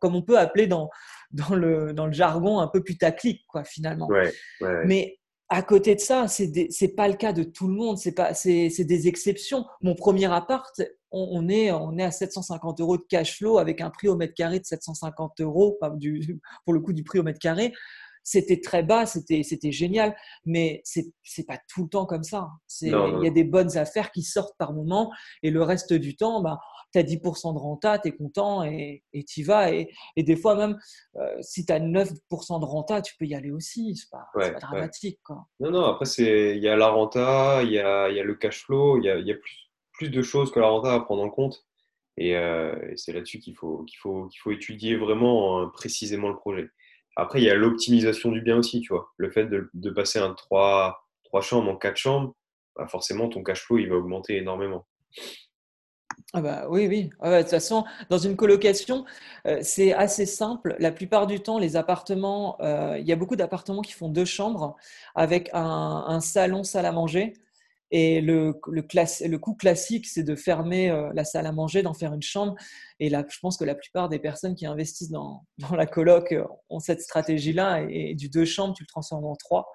[0.00, 0.88] comme on peut appeler dans,
[1.32, 4.06] dans, le, dans le jargon un peu putaclic, quoi, finalement.
[4.06, 5.19] Ouais, ouais, Mais
[5.50, 7.98] à côté de ça, c'est n'est pas le cas de tout le monde.
[7.98, 9.66] C'est pas, c'est des exceptions.
[9.82, 13.90] Mon premier appart, on, est, on est à 750 euros de cash flow avec un
[13.90, 17.40] prix au mètre carré de 750 euros, du, pour le coup du prix au mètre
[17.40, 17.72] carré.
[18.22, 22.48] C'était très bas, c'était, c'était génial, mais c'est, c'est pas tout le temps comme ça.
[22.82, 25.10] Il y a des bonnes affaires qui sortent par moment
[25.42, 26.60] et le reste du temps, bah,
[26.92, 29.72] tu as 10% de renta, tu es content et tu y vas.
[29.72, 30.78] Et, et, des fois, même
[31.16, 33.96] euh, si tu as 9% de renta, tu peux y aller aussi.
[33.96, 35.20] C'est pas, pas dramatique.
[35.22, 35.46] Quoi.
[35.60, 38.64] Non, non, après, il y a la renta, il y a, y a, le cash
[38.64, 41.22] flow, il y a, y a plus, plus, de choses que la renta à prendre
[41.22, 41.64] en compte.
[42.16, 46.36] Et, euh, c'est là-dessus qu'il faut, qu'il faut, qu'il faut étudier vraiment hein, précisément le
[46.36, 46.68] projet.
[47.16, 49.12] Après, il y a l'optimisation du bien aussi, tu vois.
[49.16, 52.34] Le fait de, de passer un 3, 3 chambres en 4 chambres,
[52.76, 54.86] bah forcément, ton cash flow, il va augmenter énormément.
[56.32, 57.10] Ah bah, oui, oui.
[57.20, 59.04] Ah bah, de toute façon, dans une colocation,
[59.46, 60.76] euh, c'est assez simple.
[60.78, 64.24] La plupart du temps, les appartements, euh, il y a beaucoup d'appartements qui font deux
[64.24, 64.76] chambres
[65.16, 67.34] avec un, salon, salle à manger.
[67.92, 72.14] Et le, le, coût classique, c'est de fermer euh, la salle à manger, d'en faire
[72.14, 72.54] une chambre.
[73.00, 76.32] Et là, je pense que la plupart des personnes qui investissent dans, dans la coloc
[76.68, 77.82] ont cette stratégie-là.
[77.88, 79.66] Et, et, du deux chambres, tu le transformes en trois.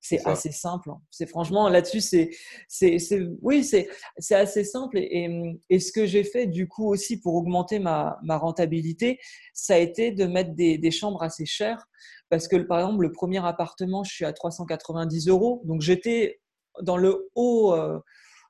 [0.00, 0.90] C'est assez simple.
[0.90, 1.00] Hein.
[1.10, 2.30] C'est franchement là-dessus, c'est,
[2.68, 2.98] c'est,
[3.42, 4.98] oui, c'est, c'est assez simple.
[4.98, 9.18] Et, et, ce que j'ai fait du coup aussi pour augmenter ma, ma rentabilité,
[9.52, 11.88] ça a été de mettre des, des, chambres assez chères.
[12.30, 15.62] Parce que par exemple, le premier appartement, je suis à 390 euros.
[15.64, 16.40] Donc j'étais
[16.82, 17.74] dans le haut.
[17.74, 17.98] Euh,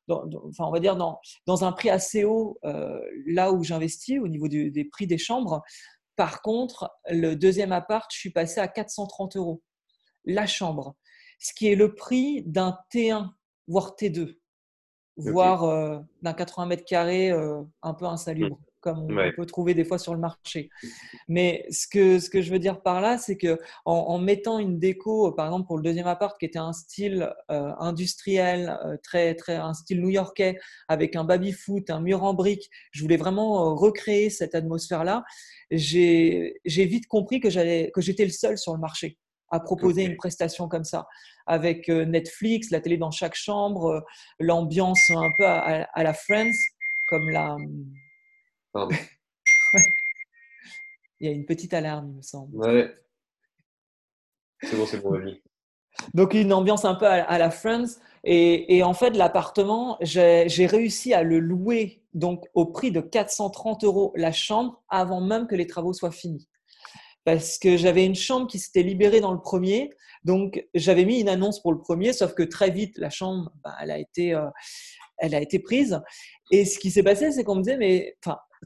[0.07, 4.19] dans, enfin, on va dire dans, dans un prix assez haut euh, là où j'investis
[4.19, 5.63] au niveau des prix des chambres.
[6.17, 9.63] Par contre, le deuxième appart, je suis passé à 430 euros
[10.25, 10.97] la chambre
[11.39, 13.31] ce qui est le prix d'un T1,
[13.69, 14.37] voire T2,
[15.17, 18.65] voire euh, d'un 80 mètres carrés euh, un peu insalubre, mmh.
[18.81, 20.71] comme on peut trouver des fois sur le marché.
[21.29, 24.79] Mais ce que, ce que je veux dire par là, c'est que en, mettant une
[24.79, 29.57] déco, par exemple pour le deuxième appart, qui était un style euh, industriel, très, très,
[29.57, 34.55] un style new-yorkais, avec un baby-foot, un mur en briques, je voulais vraiment recréer cette
[34.55, 35.25] atmosphère-là.
[35.71, 39.19] J'ai vite compris que j'étais le seul sur le marché
[39.51, 41.09] à proposer une prestation comme ça,
[41.47, 44.01] avec euh, Netflix, la télé dans chaque chambre, euh,
[44.39, 46.53] l'ambiance un peu à, la Friends,
[47.09, 47.57] comme la.
[48.73, 48.95] Pardon.
[51.21, 52.57] il y a une petite alarme, il me semble.
[52.57, 52.95] Ouais.
[54.63, 55.43] C'est bon, c'est bon, oui.
[56.15, 57.99] Donc une ambiance un peu à, la Friends.
[58.25, 63.85] Et, et en fait, l'appartement, j'ai réussi à le louer donc au prix de 430
[63.85, 66.49] euros la chambre avant même que les travaux soient finis
[67.29, 69.91] parce que j'avais une chambre qui s'était libérée dans le premier.
[70.25, 73.77] Donc, j'avais mis une annonce pour le premier, sauf que très vite, la chambre, bah,
[73.83, 74.49] elle, a été, euh,
[75.19, 76.01] elle a été prise.
[76.51, 78.17] Et ce qui s'est passé, c'est qu'on me disait, mais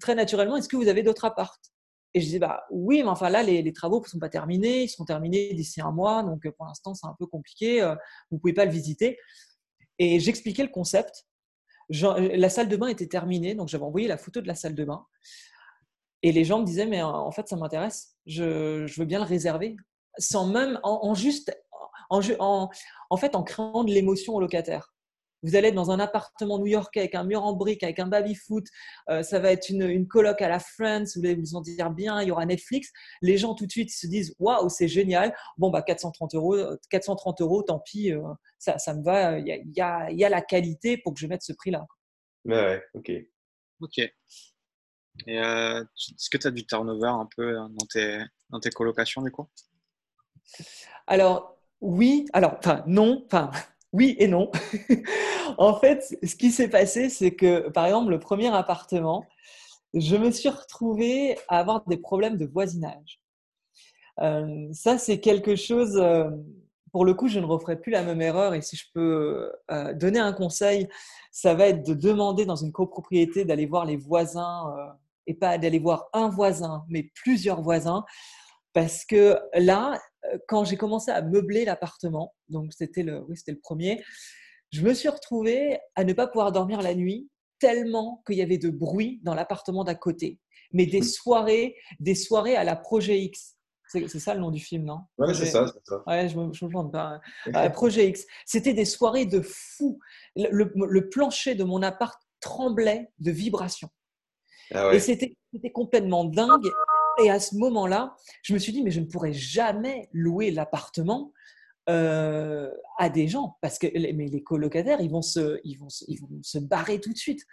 [0.01, 1.72] très naturellement, est-ce que vous avez d'autres appartes?
[2.14, 4.88] Et je disais, bah oui, mais enfin là, les, travaux ne sont pas terminés, ils
[4.88, 7.96] seront terminés d'ici un mois, donc pour l'instant, c'est un peu compliqué, euh,
[8.31, 9.18] vous ne pouvez pas le visiter.
[9.98, 11.27] Et j'expliquais le concept.
[11.90, 14.85] la salle de bain était terminée, donc j'avais envoyé la photo de la salle de
[14.85, 15.05] bain.
[16.23, 19.77] Et les gens me disaient, mais en fait, ça m'intéresse, je, veux bien le réserver,
[20.19, 21.57] sans même, en, juste,
[22.11, 22.71] en, en,
[23.11, 24.93] en, fait, en créant de l'émotion au locataire.
[25.43, 28.65] Vous allez être dans un appartement new-yorkais avec un mur en briques, avec un baby-foot,
[29.11, 32.23] euh, ça va être une, une coloc à la Friends, vous allez vous sentir bien,
[32.23, 32.93] il y aura Netflix.
[33.23, 35.35] Les gens tout de suite se disent Waouh, c'est génial.
[35.59, 36.57] Bon, bah 430 euros,
[36.91, 38.23] 430 euros tant pis, euh,
[38.61, 41.19] ça, ça me va, il y a, y, a, y a, la qualité pour que
[41.19, 41.87] je mette ce prix-là.
[42.45, 43.11] Ouais, ok.
[43.81, 44.01] Ok.
[45.29, 49.31] Euh, est-ce que tu as du turnover un peu dans tes, dans tes colocations du
[49.31, 49.48] coup?
[51.07, 53.51] Alors, oui, alors, non, enfin,
[53.92, 54.51] oui et non.
[55.59, 59.27] en fait, ce qui s'est passé, c'est que, par exemple, le premier appartement,
[59.94, 63.20] je me suis retrouvée à avoir des problèmes de voisinage.
[64.20, 66.31] Euh, ça, c'est quelque chose, euh,
[66.92, 68.55] pour le coup, je ne referai plus la même erreur.
[68.55, 70.88] Et si je peux euh, donner un conseil,
[71.31, 74.72] ça va être de demander dans une copropriété d'aller voir les voisins
[75.26, 78.05] et pas d'aller voir un voisin, mais plusieurs voisins.
[78.72, 83.52] Parce que là, euh, quand j'ai commencé à meubler l'appartement, donc c'était le, oui, c'était
[83.52, 84.02] le premier,
[84.70, 87.28] je me suis retrouvée à ne pas pouvoir dormir la nuit
[87.59, 90.40] tellement qu'il y avait de bruit dans l'appartement d'à côté.
[90.72, 93.57] Mais des soirées, des soirées à la Projet X.
[93.92, 95.00] C'est, ça le nom du film, non?
[95.18, 95.66] Ouais, c'est ça,
[96.07, 97.20] Ouais, je me, je me plante pas.
[97.55, 98.26] Euh, Projet X.
[98.46, 99.98] C'était des soirées de fou.
[100.35, 103.90] Le, le, plancher de mon appart tremblait de vibrations.
[104.72, 106.68] Ah Et c'était, c'était complètement dingue.
[107.22, 111.33] Et à ce moment-là, je me suis dit, mais je ne pourrais jamais louer l'appartement
[111.90, 116.20] euh, à des gens parce que mais les colocataires, ils vont, se, ils, vont ils
[116.20, 117.44] vont se barrer tout de suite.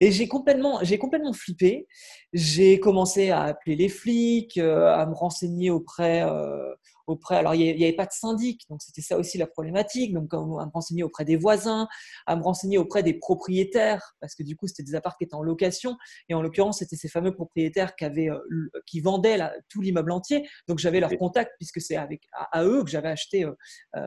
[0.00, 1.86] Et j'ai complètement, j'ai complètement flippé.
[2.32, 6.74] J'ai commencé à appeler les flics, euh, à me renseigner auprès, euh,
[7.06, 7.36] auprès.
[7.36, 10.12] Alors, il n'y avait pas de syndic, donc c'était ça aussi la problématique.
[10.12, 11.86] Donc, à me renseigner auprès des voisins,
[12.26, 15.34] à me renseigner auprès des propriétaires, parce que du coup, c'était des apparts qui étaient
[15.34, 15.96] en location.
[16.28, 20.48] Et en l'occurrence, c'était ces fameux propriétaires qui, avaient, euh, qui vendaient tout l'immeuble entier.
[20.68, 23.46] Donc, j'avais leur contact, puisque c'est avec, à, eux que j'avais acheté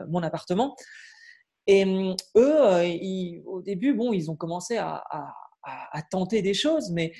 [0.08, 0.76] mon appartement.
[1.66, 5.32] Et hum, eux, au début, bon, ils ont commencé à à,
[6.10, 7.12] tenter des choses, mais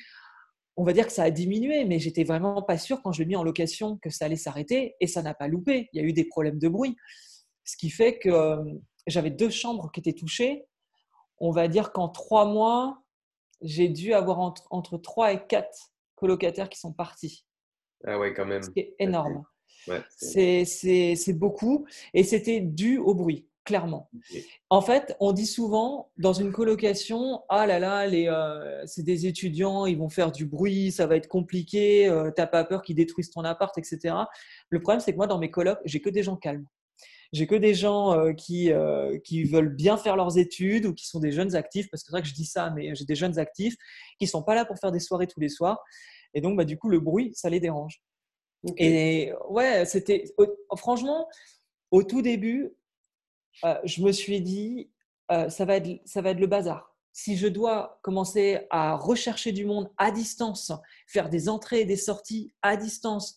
[0.77, 3.27] on va dire que ça a diminué, mais j'étais vraiment pas sûr quand je l'ai
[3.27, 5.89] mis en location que ça allait s'arrêter et ça n'a pas loupé.
[5.93, 6.97] Il y a eu des problèmes de bruit,
[7.65, 8.65] ce qui fait que euh,
[9.09, 10.67] j'avais deux chambres qui étaient touchées.
[11.39, 13.03] On va dire qu'en trois mois,
[13.61, 15.69] j'ai dû avoir entre, entre 3 et 4
[16.15, 17.45] colocataires qui sont partis.
[18.05, 18.63] Ah ouais, quand même.
[18.63, 19.45] Ce qui est énorme.
[20.07, 24.09] c'est beaucoup et c'était dû au bruit clairement.
[24.71, 29.85] En fait, on dit souvent dans une colocation, ah là là, euh, c'est des étudiants,
[29.85, 33.31] ils vont faire du bruit, ça va être compliqué, euh, t'as pas peur qu'ils détruisent
[33.31, 34.15] ton appart, etc.
[34.71, 36.67] Le problème, c'est que moi, dans mes colocs, j'ai que des gens calmes.
[37.35, 38.71] J'ai que des gens euh, qui,
[39.23, 42.13] qui veulent bien faire leurs études ou qui sont des jeunes actifs, parce que c'est
[42.13, 43.77] vrai que je dis ça, mais j'ai des jeunes actifs
[44.19, 45.85] qui sont pas là pour faire des soirées tous les soirs.
[46.33, 48.01] Et donc, bah, du coup, le bruit, ça les dérange.
[48.79, 50.25] Et ouais, c'était
[50.75, 51.29] franchement,
[51.91, 52.73] au tout début,
[53.65, 54.91] euh, je me suis dit,
[55.31, 56.95] euh, ça, va être, ça va être le bazar.
[57.13, 60.73] Si je dois commencer à rechercher du monde à distance,
[61.07, 63.35] faire des entrées et des sorties à distance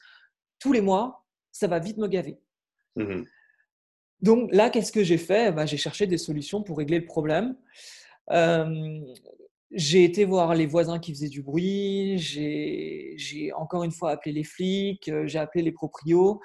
[0.59, 2.39] tous les mois, ça va vite me gaver.
[2.95, 3.23] Mmh
[4.21, 5.51] Donc là, qu'est-ce que j'ai fait?
[5.51, 7.55] Bah, J'ai cherché des solutions pour régler le problème.
[8.29, 8.99] Euh,
[9.71, 14.43] j'ai été voir les voisins qui faisaient du bruit, j'ai encore une fois appelé les
[14.43, 16.41] flics, j'ai appelé les proprios.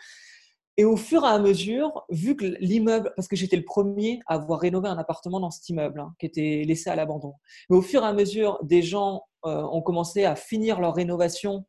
[0.77, 4.35] Et au fur et à mesure, vu que l'immeuble, parce que j'étais le premier à
[4.35, 7.35] avoir rénové un appartement dans cet immeuble hein, qui était laissé à l'abandon,
[7.71, 11.65] mais au fur et à mesure, des gens euh, ont commencé à finir leur rénovation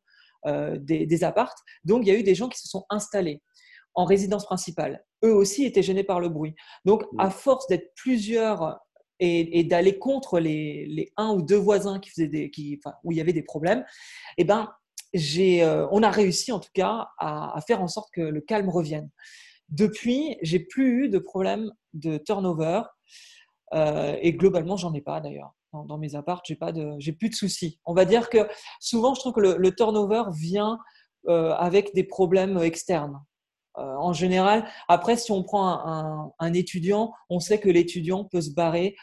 [0.46, 1.58] euh, des, des appartes.
[1.84, 3.42] Donc, il y a eu des gens qui se sont installés
[3.94, 5.04] en résidence principale.
[5.24, 6.54] Eux aussi étaient gênés par le bruit.
[6.84, 8.78] Donc, à force d'être plusieurs
[9.20, 13.12] et, d'aller contre les, les, un ou deux voisins qui faisaient des, qui, enfin, où
[13.12, 13.84] il y avait des problèmes,
[14.36, 14.70] eh ben,
[15.14, 19.10] euh, on a réussi en tout cas à, faire en sorte que le calme revienne.
[19.68, 22.82] Depuis, j'ai plus eu de problème de turnover
[23.74, 25.52] euh, et globalement, j'en ai pas d'ailleurs.
[25.74, 27.78] Dans, mes apparts, j'ai pas de, j'ai plus de soucis.
[27.84, 28.48] On va dire que
[28.80, 30.78] souvent, je trouve que le, turnover vient
[31.28, 33.20] euh, avec des problèmes externes.
[33.74, 38.54] en général, après, si on prend un, un étudiant, on sait que l'étudiant peut se
[38.54, 38.96] barrer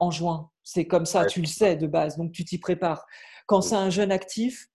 [0.00, 0.50] en juin.
[0.64, 3.06] C'est comme ça, tu le sais de base, donc tu t'y prépares.
[3.46, 4.66] Quand c'est un jeune actif,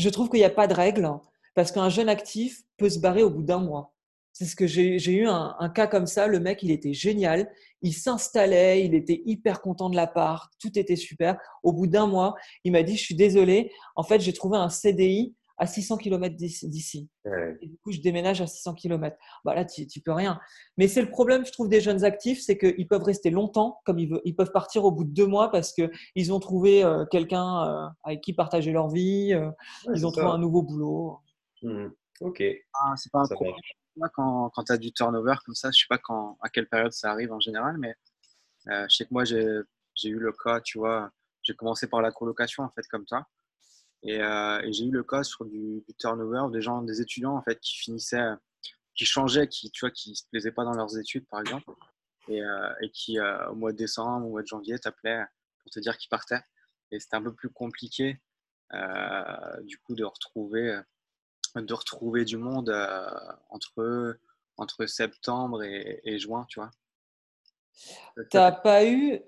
[0.00, 1.08] je trouve qu'il n'y a pas de règle
[1.54, 3.94] parce qu'un jeune actif peut se barrer au bout d'un mois.
[4.32, 6.26] C'est ce que j'ai eu un, cas comme ça.
[6.26, 7.50] Le mec, il était génial.
[7.82, 11.36] Il s'installait, il était hyper content de l'appart, tout était super.
[11.62, 12.34] Au bout d'un mois,
[12.64, 16.34] il m'a dit Je suis désolé, en fait, j'ai trouvé un CDI à 600 km
[16.36, 17.10] d'ici.
[17.60, 19.14] Et du coup, je déménage à 600 km.
[19.44, 20.40] Bah là, tu peux rien.
[20.78, 23.98] Mais c'est le problème, je trouve, des jeunes actifs, c'est qu'ils peuvent rester longtemps, comme
[23.98, 27.04] ils, veulent, ils peuvent partir au bout de deux mois parce qu'ils ont trouvé euh,
[27.04, 29.50] quelqu'un euh, avec qui partager leur vie, euh,
[29.94, 31.18] ils ont trouvé un nouveau boulot.
[31.62, 31.88] Mmh.
[32.22, 32.42] Ok.
[32.72, 33.54] Ah, c'est pas un problème.
[34.14, 36.92] Quand, quand tu as du turnover comme ça, je sais pas quand, à quelle période
[36.92, 37.94] ça arrive en général, mais
[38.64, 41.10] je sais que moi, j'ai eu le cas, tu vois,
[41.42, 43.26] j'ai commencé par la colocation, en fait, comme toi.
[44.06, 47.60] Euh, et, j'ai eu le cas sur du, turnover des gens, des étudiants en fait
[47.60, 48.30] qui finissaient,
[48.94, 51.70] qui changeaient, qui tu vois, qui se plaisaient pas dans leurs études par exemple,
[52.28, 55.24] et, euh, qui euh, au mois de décembre, au mois de janvier t'appelaient
[55.62, 56.42] pour te dire qu'ils partaient.
[56.90, 58.20] Et c'était un peu plus compliqué
[59.62, 60.80] du coup de retrouver,
[61.56, 62.70] de retrouver du monde
[63.48, 64.18] entre
[64.56, 66.70] entre septembre et, et juin, tu vois.
[68.30, 69.20] T'as pas eu.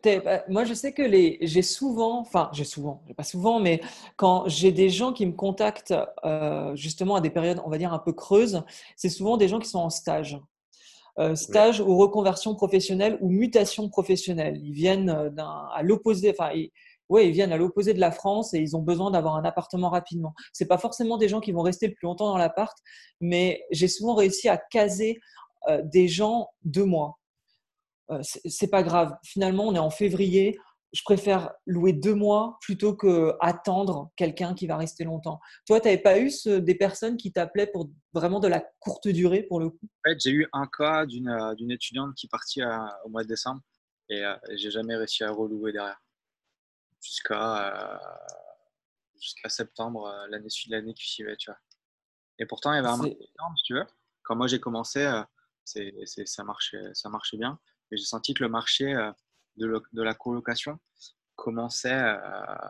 [0.49, 1.39] Moi, je sais que les.
[1.41, 3.81] J'ai souvent, enfin, j'ai souvent, pas souvent, mais
[4.17, 7.93] quand j'ai des gens qui me contactent euh, justement à des périodes, on va dire
[7.93, 8.63] un peu creuses,
[8.97, 10.41] c'est souvent des gens qui sont en stage.
[11.19, 14.59] Euh, stage ou reconversion professionnelle ou mutation professionnelle.
[14.63, 15.31] Ils viennent euh,
[15.75, 16.71] à l'opposé, enfin, ils,
[17.09, 19.91] ouais, ils viennent à l'opposé de la France et ils ont besoin d'avoir un appartement
[19.91, 20.35] rapidement.
[20.53, 22.77] C'est pas forcément des gens qui vont rester le plus longtemps dans l'appart,
[23.21, 25.21] mais j'ai souvent réussi à caser
[25.85, 27.22] des gens mois euh,
[28.23, 29.17] c'est pas grave.
[29.25, 30.59] Finalement, on est en février.
[30.93, 35.41] Je préfère louer deux mois plutôt que attendre quelqu'un qui va rester longtemps.
[35.67, 39.43] Toi, tu n'avais pas eu des personnes qui t'appelaient pour vraiment de la courte durée
[39.43, 39.89] pour le coup?
[40.05, 42.61] En fait, j'ai eu un cas d'une euh, étudiante qui partit
[43.05, 43.63] au mois de décembre
[44.11, 46.01] et euh, j'ai jamais réussi à relouer derrière
[47.01, 48.01] jusqu'à
[49.21, 51.59] jusqu'à septembre l'année l'année qui suivait, tu vois.
[52.39, 53.87] Et pourtant, il y avait un marché énorme, si tu veux.
[54.23, 55.11] Quand moi j'ai commencé,
[55.65, 57.59] ça marchait ça marchait bien
[57.97, 59.13] j'ai senti que le marché euh,
[59.57, 60.79] de, la colocation
[61.37, 62.19] commençait euh,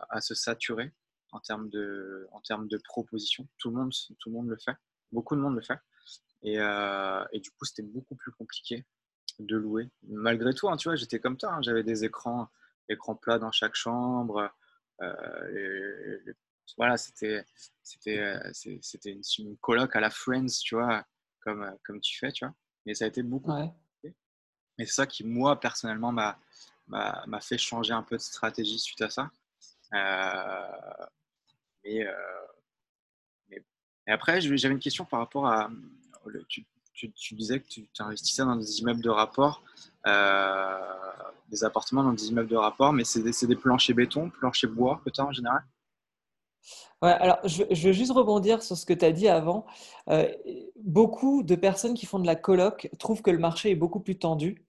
[0.09, 0.93] à, se saturer
[1.31, 2.27] en termes de,
[2.83, 3.47] propositions.
[3.57, 4.75] Tout le, monde, tout le monde le fait,
[5.11, 5.79] beaucoup de monde le fait.
[6.43, 8.85] Et, euh, du coup, c'était beaucoup plus compliqué
[9.39, 9.89] de louer.
[10.03, 11.61] Malgré tout, hein, tu vois, j'étais comme toi, hein.
[11.61, 12.49] j'avais des écrans,
[12.89, 14.51] écrans plats dans chaque chambre.
[16.77, 17.43] voilà, c'était
[17.81, 21.05] c'était c'était une, une, coloc à la Friends, tu vois,
[21.41, 22.53] comme comme tu fais, tu vois.
[22.85, 23.51] Mais ça a été beaucoup
[24.77, 26.37] et c'est ça qui, moi, personnellement, m'a,
[26.87, 29.29] m'a, fait changer un peu de stratégie suite à ça.
[29.93, 31.05] Euh,
[31.85, 32.11] euh,
[34.07, 35.69] Et après, j'avais une question par rapport à.
[36.47, 36.65] Tu,
[37.11, 39.63] tu, disais que tu investissais dans des immeubles de rapport,
[40.05, 40.79] euh,
[41.49, 44.69] des appartements dans des immeubles de rapport, mais c'est des, c'est des planchers béton, planchers
[44.69, 45.63] bois que tu as en général?
[47.01, 49.65] Ouais, alors je, veux juste rebondir sur ce que tu as dit avant.
[50.09, 50.31] Euh,
[50.77, 54.17] beaucoup de personnes qui font de la coloc trouvent que le marché est beaucoup plus
[54.17, 54.65] tendu.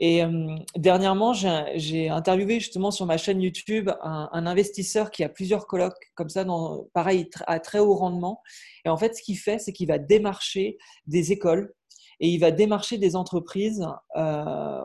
[0.00, 5.66] Et euh, dernièrement, j'ai interviewé justement sur ma chaîne YouTube un, investisseur qui a plusieurs
[5.66, 8.42] colocs comme ça, dans, pareil, à très haut rendement.
[8.86, 11.74] Et en fait, ce qu'il fait, c'est qu'il va démarcher des écoles
[12.18, 14.82] et il va démarcher des entreprises, euh,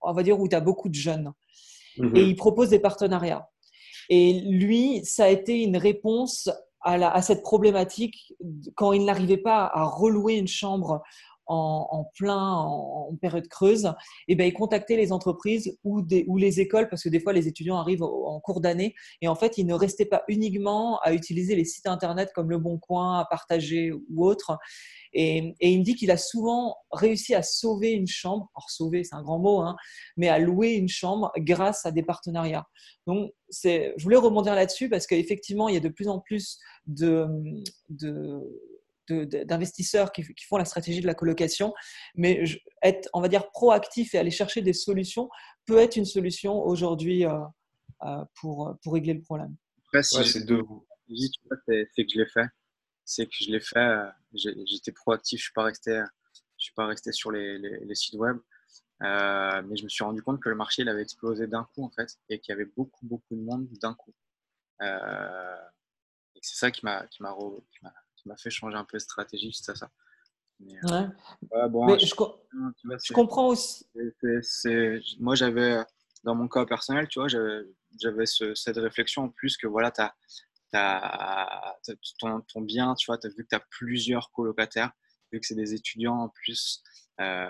[0.00, 1.32] on va dire, où tu as beaucoup de jeunes.
[1.98, 3.48] Mmh et il propose des partenariats.
[4.08, 6.50] Et lui, ça a été une réponse
[6.84, 8.34] à, cette problématique
[8.74, 11.02] quand il n'arrivait pas à relouer une chambre
[11.46, 16.36] en, plein en, période creuse, et eh ben, il contactait les entreprises ou, des, ou
[16.36, 19.58] les écoles parce que des fois les étudiants arrivent en cours d'année et en fait
[19.58, 23.24] il ne restait pas uniquement à utiliser les sites internet comme Le Bon Coin, à
[23.24, 24.58] partager ou autre,
[25.14, 29.14] et, il me dit qu'il a souvent réussi à sauver une chambre, alors sauver c'est
[29.14, 29.76] un grand mot, hein,
[30.16, 32.66] mais à louer une chambre grâce à des partenariats.
[33.06, 37.26] Donc, je voulais rebondir là-dessus parce qu'effectivement, il y a de plus en plus de,
[39.08, 41.72] d'investisseurs qui, font la stratégie de la colocation,
[42.14, 42.42] mais
[42.82, 45.28] être, on va dire, proactif et aller chercher des solutions
[45.66, 47.38] peut être une solution aujourd'hui euh,
[48.02, 49.56] euh, pour, pour régler le problème.
[49.86, 50.62] Après, si c'est deux.
[51.08, 52.46] C'est que je l'ai fait
[53.04, 56.02] c'est que je l'ai fait, euh, j'étais proactif, je ne suis, pas resté,
[56.58, 58.38] je suis pas resté sur les, les, sites web.
[59.02, 61.84] Euh, mais je me suis rendu compte que le marché il avait explosé d'un coup
[61.84, 64.14] en fait et qu'il y avait beaucoup beaucoup de monde d'un coup.
[64.82, 65.56] Euh,
[66.36, 67.34] et c'est ça qui m'a qui m'a
[68.24, 69.90] qui m'a fait changer un peu de stratégie, c'est ça.
[70.60, 70.78] Mais,
[71.68, 73.86] bon, je, je, comprends aussi.
[75.18, 75.84] moi j'avais
[76.22, 80.00] dans mon cas personnel, tu vois, j'avais cette réflexion en plus que voilà, tu
[80.72, 81.76] as,
[82.18, 84.92] ton, ton, bien, tu vois, as vu que tu as plusieurs colocataires,
[85.32, 86.82] vu que c'est des étudiants en plus,
[87.20, 87.46] euh,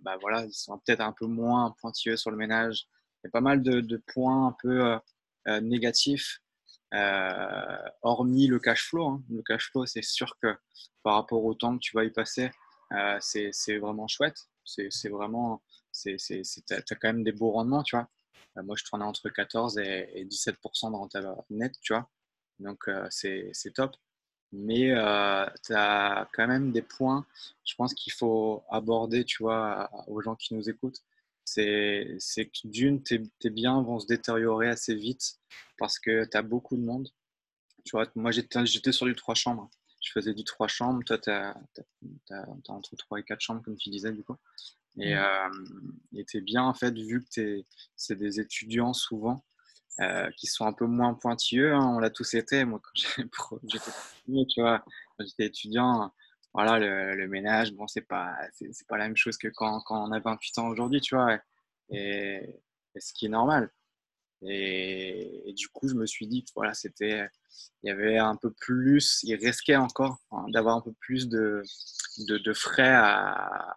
[0.00, 2.88] bah voilà, ils sont peut-être un peu moins pointilleux sur le ménage.
[3.22, 4.98] Il y a pas mal de, points un peu
[5.46, 5.60] euh,
[6.94, 9.22] euh, hormis le cash flow, hein.
[9.30, 10.54] le cash flow, c'est sûr que
[11.02, 12.50] par rapport au temps que tu vas y passer,
[13.20, 14.48] c'est vraiment chouette.
[14.64, 15.62] C'est vraiment,
[15.92, 18.08] tu as, quand même des beaux rendements, tu vois.
[18.56, 22.08] moi, je tournais entre 14 et, et 17% de rentabilité net, tu vois.
[22.58, 23.96] Donc, c'est top
[24.52, 27.24] mais euh, tu as quand même des points,
[27.64, 31.02] je pense qu'il faut aborder, tu vois, aux gens qui nous écoutent.
[31.44, 35.38] C'est que d'une, tes, tes, biens vont se détériorer assez vite
[35.78, 37.08] parce que tu as beaucoup de monde.
[37.84, 39.70] Tu vois, moi, j'étais sur du trois chambres.
[40.02, 41.02] Je faisais du trois chambres.
[41.04, 41.56] Toi, tu as,
[42.68, 44.36] entre trois et quatre chambres, comme tu disais, du coup.
[44.98, 45.48] Et euh,
[46.28, 47.62] tu es bien, en fait, vu que
[47.96, 49.44] c'est des étudiants souvent,
[50.00, 51.74] euh, qui sont un peu moins pointilleux.
[51.74, 52.64] Hein, on l'a tous été.
[52.64, 53.60] Moi, quand
[55.18, 56.12] j'étais étudiant,
[56.52, 56.78] voilà,
[57.14, 60.20] le, ménage, bon, c'est pas, c'est, pas la même chose que quand, quand on a
[60.20, 61.38] 28 ans aujourd'hui, tu vois.
[61.90, 62.60] Et,
[62.98, 63.70] ce qui est normal.
[64.42, 67.28] Et, du coup, je me suis dit que voilà, c'était,
[67.82, 71.62] il y avait un peu plus, il risquait encore hein, d'avoir un peu plus de,
[72.28, 73.74] de, de frais à,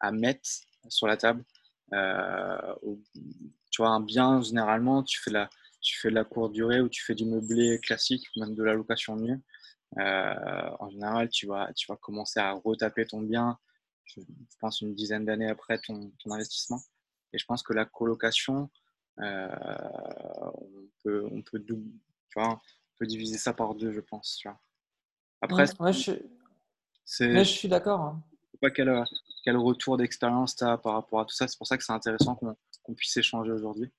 [0.00, 0.48] à mettre
[0.88, 1.44] sur la table.
[1.92, 2.74] Euh,
[3.70, 5.48] tu vois, un bien, généralement, tu fais, la,
[5.80, 8.74] tu fais de la courte durée ou tu fais du meublé classique, même de la
[8.74, 9.38] location mieux.
[9.98, 13.58] Euh, en général, tu vas, tu vas commencer à retaper ton bien,
[14.04, 14.20] je
[14.60, 16.80] pense une dizaine d'années après ton, ton, investissement.
[17.32, 18.70] Et je pense que la colocation,
[19.20, 19.48] euh,
[20.54, 21.74] on, peut, on, peut tu
[22.34, 24.36] vois, on peut diviser ça par deux, je pense.
[24.40, 24.58] Tu vois.
[25.42, 26.12] Après, je,
[27.06, 28.00] je suis d'accord.
[28.00, 28.22] Hein.
[28.60, 29.04] Pas quel,
[29.44, 31.48] quel retour d'expérience tu as par rapport à tout ça.
[31.48, 33.92] C'est pour ça que c'est intéressant qu'on qu'on puisse échanger aujourd'hui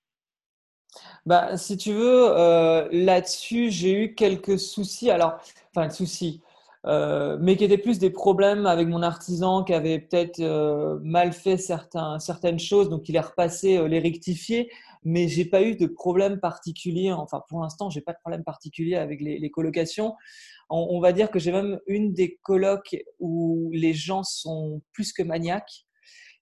[1.25, 5.09] bah, Si tu veux, euh, là-dessus, j'ai eu quelques soucis.
[5.09, 5.37] Alors,
[5.75, 6.41] enfin, soucis.
[6.87, 11.31] Euh, mais qui étaient plus des problèmes avec mon artisan qui avait peut-être euh, mal
[11.31, 14.71] fait certaines choses, donc il est repassé les rectifier,
[15.03, 17.11] mais j'ai pas eu de problème particulier.
[17.13, 20.15] Enfin, pour l'instant, j'ai pas de problème particulier avec les, colocations.
[20.71, 25.13] On, on, va dire que j'ai même une des colocs où les gens sont plus
[25.13, 25.85] que maniaques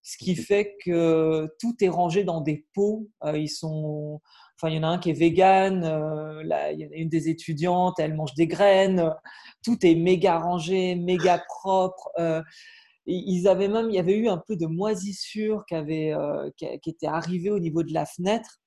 [0.09, 3.07] ce qui fait que tout est rangé dans des pots.
[3.23, 4.19] Euh, ils sont,
[4.55, 6.95] enfin, il y en a un qui est vegan, euh, là, il y en a
[6.95, 9.13] une des étudiantes, elle mange des graines.
[9.63, 12.09] Tout est méga rangé, méga propre.
[12.17, 12.41] Euh,
[13.05, 16.13] ils avaient même, il y avait eu un peu de moisissure qui avait,
[16.57, 18.59] qui, était arrivée au niveau de la fenêtre.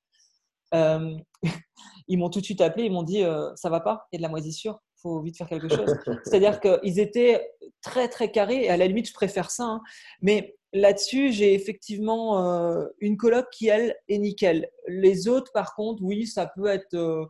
[2.08, 3.22] ils m'ont tout de suite appelé, ils m'ont dit
[3.56, 5.94] ça va pas, il y a de la moisissure faut vite faire quelque chose.
[6.24, 7.44] C'est-à-dire qu'ils étaient
[7.82, 9.64] très très carrés et à la limite je préfère ça.
[9.64, 9.80] Hein.
[10.22, 14.70] Mais Là-dessus, j'ai effectivement euh, une coloc qui, elle, est nickel.
[14.88, 16.94] Les autres, par contre, oui, ça peut être.
[16.94, 17.26] Euh,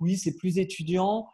[0.00, 1.28] oui, c'est plus étudiant.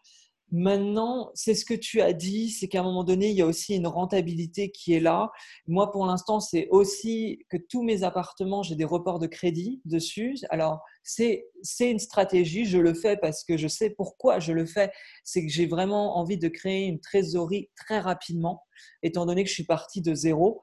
[0.51, 3.47] Maintenant, c'est ce que tu as dit, c'est qu'à un moment donné, il y a
[3.47, 5.31] aussi une rentabilité qui est là.
[5.67, 10.39] Moi, pour l'instant, c'est aussi que tous mes appartements, j'ai des reports de crédit dessus.
[10.49, 11.45] Alors, c'est
[11.81, 14.91] une stratégie, je le fais parce que je sais pourquoi je le fais.
[15.23, 18.63] C'est que j'ai vraiment envie de créer une trésorerie très rapidement,
[19.03, 20.63] étant donné que je suis parti de zéro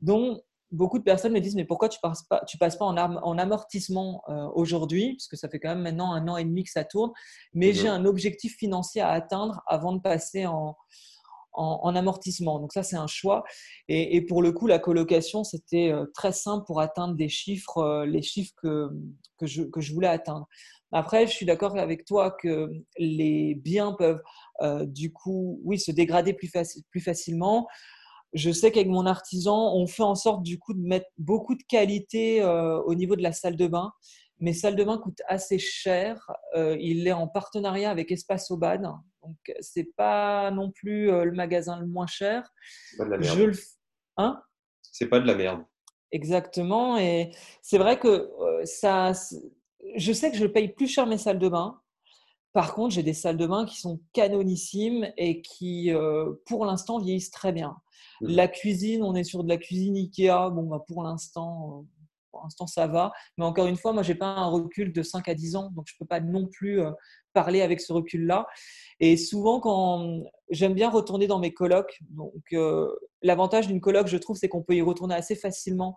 [0.00, 0.40] dont
[0.70, 3.38] beaucoup de personnes me disent mais pourquoi tu passes pas, tu passes pas en, en
[3.38, 5.14] amortissement euh, aujourd'hui?
[5.14, 7.12] Parce que ça fait quand même maintenant un an et demi que ça tourne.
[7.54, 10.76] Mais j'ai un objectif financier à atteindre avant de passer en,
[11.52, 12.58] en, amortissement.
[12.58, 13.44] Donc ça c'est un choix.
[13.88, 18.06] Et, pour le coup la colocation c'était euh, très simple pour atteindre des chiffres euh,
[18.06, 18.90] les chiffres que,
[19.38, 20.46] que, je, que je voulais atteindre.
[20.92, 24.22] Après je suis d'accord avec toi que les biens peuvent
[24.86, 26.50] du coup oui se dégrader plus,
[26.90, 27.66] plus facilement
[28.32, 31.62] je sais qu'avec mon artisan, on fait en sorte du coup de mettre beaucoup de
[31.62, 33.92] qualité euh, au niveau de la salle de bain.
[34.38, 36.30] Mes salles de bain coûtent assez cher.
[36.54, 38.82] Euh, il est en partenariat avec Espace Aubade.
[39.22, 42.46] Donc, c'est pas non plus euh, le magasin le moins cher.
[42.90, 43.38] C'est pas de la merde.
[43.38, 43.58] Je le...
[44.18, 44.42] Hein?
[44.82, 45.64] C'est pas de la merde.
[46.12, 46.98] Exactement.
[46.98, 47.30] Et
[47.62, 48.30] c'est vrai que
[48.64, 49.12] ça.
[49.96, 51.80] Je sais que je paye plus cher mes salles de bain.
[52.52, 55.90] Par contre, j'ai des salles de bain qui sont canonissimes et qui,
[56.46, 57.76] pour l'instant, vieillissent très bien.
[58.20, 60.50] La cuisine, on est sur de la cuisine Ikea.
[60.50, 61.82] Bon, bah, pour l'instant, euh,
[62.30, 63.12] pour l'instant, ça va.
[63.36, 65.86] Mais encore une fois, moi, j'ai pas un recul de 5 à 10 ans, donc
[65.88, 66.90] je peux pas non plus euh,
[67.32, 68.46] parler avec ce recul-là.
[69.00, 74.16] Et souvent, quand j'aime bien retourner dans mes colocs, donc euh, l'avantage d'une coloc, je
[74.16, 75.96] trouve, c'est qu'on peut y retourner assez facilement.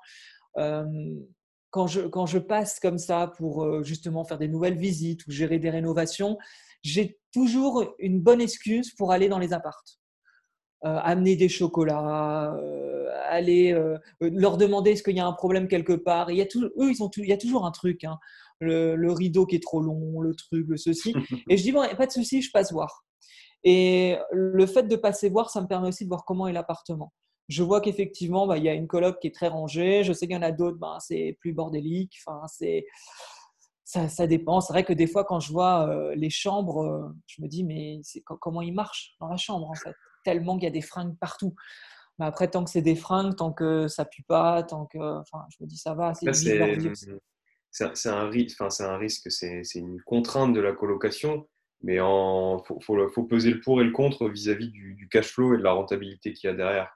[1.71, 5.59] quand je, quand je passe comme ça pour justement faire des nouvelles visites ou gérer
[5.59, 6.37] des rénovations,
[6.83, 9.98] j'ai toujours une bonne excuse pour aller dans les appartes.
[10.85, 15.67] Euh, amener des chocolats, euh, aller euh, leur demander est-ce qu'il y a un problème
[15.67, 16.31] quelque part.
[16.31, 18.05] Il y a eux, ils ont il y a toujours un truc.
[18.05, 18.17] Hein.
[18.61, 21.13] Le, rideau qui est trop long, le truc, le ceci.
[21.49, 23.03] Et je dis, bon, pas de souci, je passe voir.
[23.65, 27.11] Et le fait de passer voir, ça me permet aussi de voir comment est l'appartement.
[27.49, 30.05] Je vois qu'effectivement, bah, il y a une coloc qui est très rangée.
[30.05, 32.13] Je sais qu'il y en a d'autres, bah, c'est plus bordélique.
[32.25, 32.85] Enfin, c'est
[33.89, 34.61] ça, dépend.
[34.61, 38.61] C'est vrai que des fois, quand je vois les chambres, je me dis, mais comment
[38.61, 39.95] ils marchent dans la chambre, en fait?
[40.23, 41.55] Tellement qu'il y a des fringues partout.
[42.19, 44.99] Mais après, tant que c'est des fringues, tant que ça pue pas, tant que.
[44.99, 46.13] Enfin, je me dis, ça va.
[46.13, 46.27] C'est
[48.09, 51.47] un, risque, enfin, c'est un risque, c'est une contrainte de la colocation,
[51.81, 55.53] mais il faut, faut, peser le pour et le contre vis-à-vis du, du, cash flow
[55.53, 56.93] et de la rentabilité qu'il y a derrière.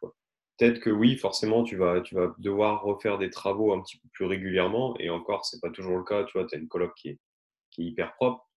[0.58, 4.08] Peut-être que oui, forcément, tu vas, tu vas devoir refaire des travaux un petit peu
[4.14, 6.24] plus régulièrement, et encore, c'est pas toujours le cas.
[6.26, 7.20] Tu vois, tu as une coloc qui est,
[7.78, 8.48] hyper propre.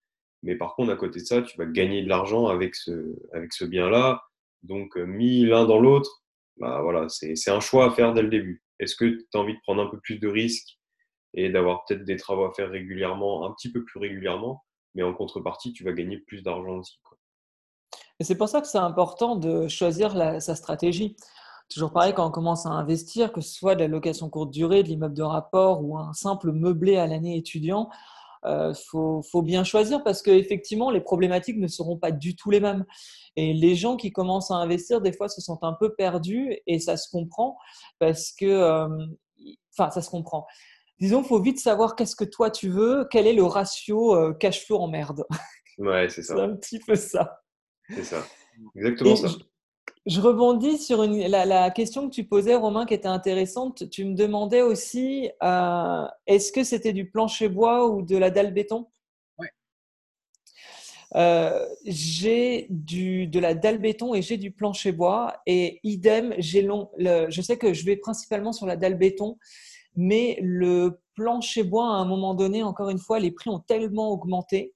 [0.43, 4.23] Mais par contre, à côté de ça, tu vas gagner de l'argent avec ce, bien-là.
[4.63, 6.23] Donc, euh, mis l'un dans l'autre,
[6.59, 8.63] bah voilà, c'est un choix à faire dès le début.
[8.79, 10.79] Est-ce que tu as envie de prendre un peu plus de risques
[11.33, 15.15] et d'avoir peut-être des travaux à faire régulièrement, un petit peu plus régulièrement, mais en
[15.15, 16.99] contrepartie, tu vas gagner plus d'argent aussi.
[18.21, 21.17] C'est pour ça que c'est important de choisir sa stratégie.
[21.69, 24.83] Toujours pareil, quand on commence à investir, que ce soit de la location courte durée,
[24.83, 27.91] de l'immeuble de rapport ou un simple meublé à l'année étudiant,
[28.45, 32.51] il euh, faut, faut, bien choisir parce qu'effectivement, les problématiques ne seront pas du tout
[32.51, 32.85] les mêmes.
[33.35, 36.79] Et les gens qui commencent à investir, des fois, se sentent un peu perdus et
[36.79, 37.59] ça se comprend
[37.99, 38.89] parce que, euh,
[39.77, 40.47] enfin, ça se comprend.
[41.01, 44.33] Disons, il faut vite savoir qu'est-ce que toi tu veux, quel est le ratio euh,
[44.33, 45.25] cash flow en merde.
[45.79, 46.35] Ouais, c'est ça.
[46.37, 47.41] c'est un petit peu ça.
[47.91, 48.25] C'est ça.
[48.77, 49.29] Exactement ça.
[50.07, 53.91] Je rebondis sur la, question que tu posais, Romain, qui était intéressante.
[53.91, 58.55] Tu me demandais aussi, euh, est-ce que c'était du plancher bois ou de la dalle
[58.55, 58.87] béton?
[59.39, 59.49] Oui.
[61.17, 65.43] Euh, j'ai de la dalle béton et j'ai du plancher bois.
[65.45, 69.39] Et idem, j'ai long, je sais que je vais principalement sur la dalle béton,
[69.97, 74.11] mais le plancher bois, à un moment donné, encore une fois, les prix ont tellement
[74.11, 74.76] augmenté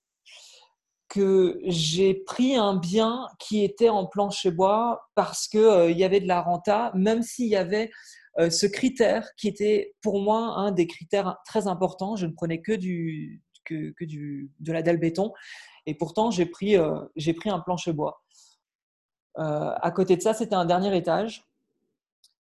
[1.10, 6.20] que j'ai pris un bien qui était en plancher bois parce qu'il euh, y avait
[6.20, 7.90] de la renta, même s'il y avait
[8.38, 12.14] euh, ce critère qui était pour moi un des critères très importants.
[12.14, 15.32] Je ne prenais que, du, que, du, de la dalle béton
[15.84, 18.22] et pourtant j'ai pris, euh, j'ai pris un plancher bois.
[19.34, 21.44] à côté de ça, c'était un dernier étage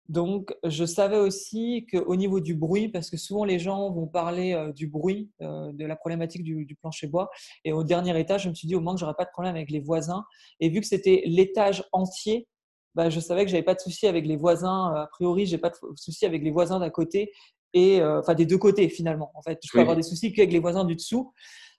[0.09, 4.53] donc, je savais aussi qu'au niveau du bruit, parce que souvent les gens vont parler
[4.53, 7.29] euh, du bruit, euh, de la problématique du, plancher bois,
[7.63, 9.55] et au dernier étage, je me suis dit au moins que j'aurais pas de problème
[9.55, 10.25] avec les voisins.
[10.59, 12.47] Et vu que c'était l'étage entier,
[12.95, 14.95] bah, je savais que j'avais pas de souci avec les voisins.
[14.95, 17.31] A priori, j'ai pas de souci avec les voisins d'à côté
[17.73, 19.31] et euh, enfin des deux côtés finalement.
[19.35, 21.33] En fait, je peux avoir des soucis qu'avec les voisins du dessous.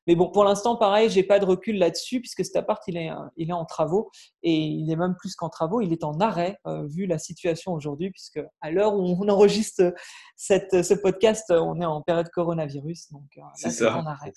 [0.06, 3.10] Mais bon, pour l'instant, pareil, j'ai pas de recul là-dessus puisque cet appart, il est,
[3.36, 4.10] il est en travaux
[4.42, 7.72] et il est même plus qu'en travaux, il est en arrêt euh, vu la situation
[7.72, 9.94] aujourd'hui puisque à l'heure où on enregistre
[10.36, 13.10] cette, ce podcast, on est en période coronavirus.
[13.12, 14.32] Donc euh, c'est ça, en arrêt.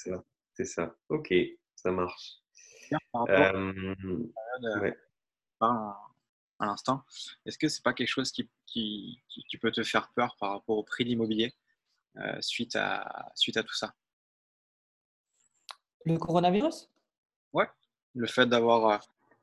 [0.55, 0.93] C'est ça.
[1.09, 1.33] Ok,
[1.75, 2.33] ça marche.
[3.11, 4.21] par rapport euh,
[6.59, 7.03] à l'instant,
[7.45, 10.77] est-ce que c'est pas quelque chose qui, qui, qui, peut te faire peur par rapport
[10.77, 11.53] au prix de l'immobilier
[12.41, 13.93] suite, à, suite à tout ça?
[16.05, 16.89] Le coronavirus?
[17.53, 17.67] Ouais,
[18.15, 18.97] le fait d'avoir euh,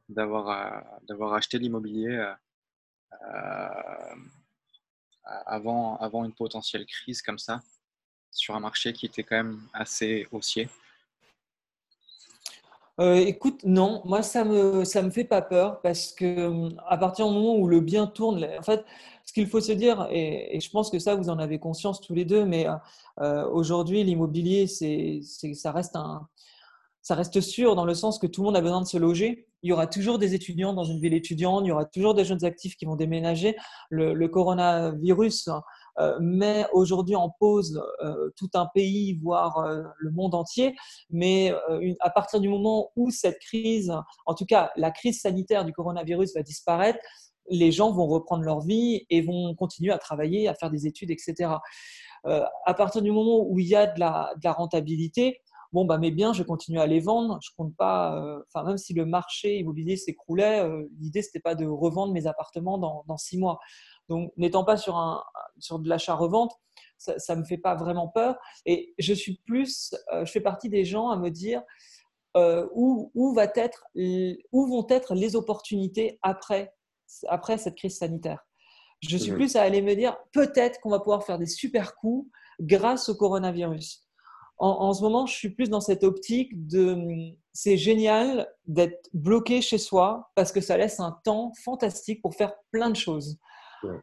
[0.09, 2.33] d'avoir euh, d'avoir acheté l'immobilier
[3.23, 4.15] euh,
[5.25, 7.61] avant avant une potentielle crise comme ça
[8.31, 10.69] sur un marché qui était quand même assez haussier.
[12.99, 17.33] écoute, non, moi ça me ça me fait pas peur parce que à partir du
[17.33, 18.85] moment où le bien tourne, en fait,
[19.31, 22.15] ce qu'il faut se dire, et, je pense que ça vous en avez conscience tous
[22.15, 22.67] les deux, mais
[23.53, 25.71] aujourd'hui l'immobilier ça
[27.15, 29.47] reste sûr dans le sens que tout le monde a besoin de se loger.
[29.63, 32.25] Il y aura toujours des étudiants dans une ville étudiante, il y aura toujours des
[32.25, 33.57] jeunes actifs qui vont déménager.
[33.91, 35.49] Le, coronavirus
[36.01, 40.75] euh, met aujourd'hui en pause euh, tout un pays, voire euh, le monde entier.
[41.11, 41.55] Mais
[42.01, 43.95] à partir du moment où cette crise,
[44.27, 46.99] en tout cas la crise sanitaire du coronavirus va disparaître,
[47.51, 51.11] les gens vont reprendre leur vie et vont continuer à travailler, à faire des études,
[51.11, 51.55] etc.
[52.25, 55.41] à partir du moment où il y a de la, rentabilité,
[55.73, 57.39] bon, bah, mes biens, je continue à les vendre.
[57.43, 61.55] Je compte pas, euh, enfin, même si le marché immobilier s'écroulait, euh, l'idée, c'était pas
[61.55, 63.59] de revendre mes appartements dans, six mois.
[64.09, 65.23] Donc, n'étant pas sur, un,
[65.59, 66.53] sur de l'achat-revente,
[66.99, 68.37] ça ne me fait pas vraiment peur.
[68.67, 71.63] Et je suis plus, euh, je fais partie des gens à me dire
[72.75, 76.73] où vont être les opportunités après,
[77.29, 78.47] après cette crise sanitaire.
[79.01, 81.95] Je suis mmh plus à aller me dire peut-être qu'on va pouvoir faire des super
[81.97, 82.31] coups
[82.61, 84.05] grâce au coronavirus
[84.61, 89.79] en, ce moment, je suis plus dans cette optique de c'est génial d'être bloqué chez
[89.79, 93.39] soi parce que ça laisse un temps fantastique pour faire plein de choses.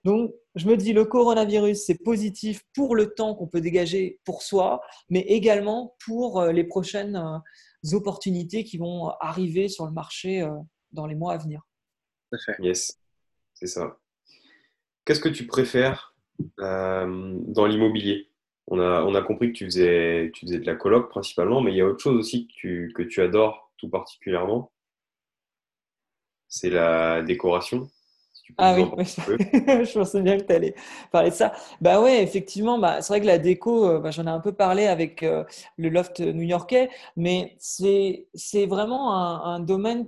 [0.03, 4.41] Donc, je me dis, le coronavirus, c'est positif pour le temps qu'on peut dégager pour
[4.41, 4.81] soi,
[5.11, 10.49] mais également pour euh, les prochaines euh, opportunités qui vont arriver sur le marché euh,
[10.91, 11.61] dans les mois à venir.
[12.59, 12.99] Yes,
[13.53, 13.99] c'est ça.
[15.05, 16.15] Qu'est-ce que tu préfères
[16.57, 18.29] dans l'immobilier?
[18.67, 21.71] On a, on a compris que tu faisais, tu faisais de la coloc principalement, mais
[21.71, 24.71] il y a autre chose aussi que tu, que tu adores tout particulièrement.
[26.49, 27.89] C'est la décoration.
[28.57, 30.73] Ah oui, je pensais bien que tu allais
[31.11, 31.53] parler de ça.
[31.81, 34.53] Bah ouais, effectivement, bah, c'est vrai que la déco, euh, bah, j'en ai un peu
[34.53, 35.43] parlé avec euh,
[35.77, 38.25] le loft new-yorkais, mais c'est
[38.67, 40.07] vraiment un, domaine.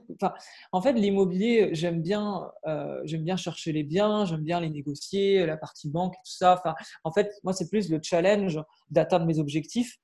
[0.71, 5.45] En fait, l'immobilier, j'aime bien, euh, j'aime bien chercher les biens, j'aime bien les négocier,
[5.45, 6.55] la partie banque et tout ça.
[6.57, 8.59] Enfin, en fait, moi, c'est plus le challenge
[8.89, 9.97] d'atteindre mes objectifs.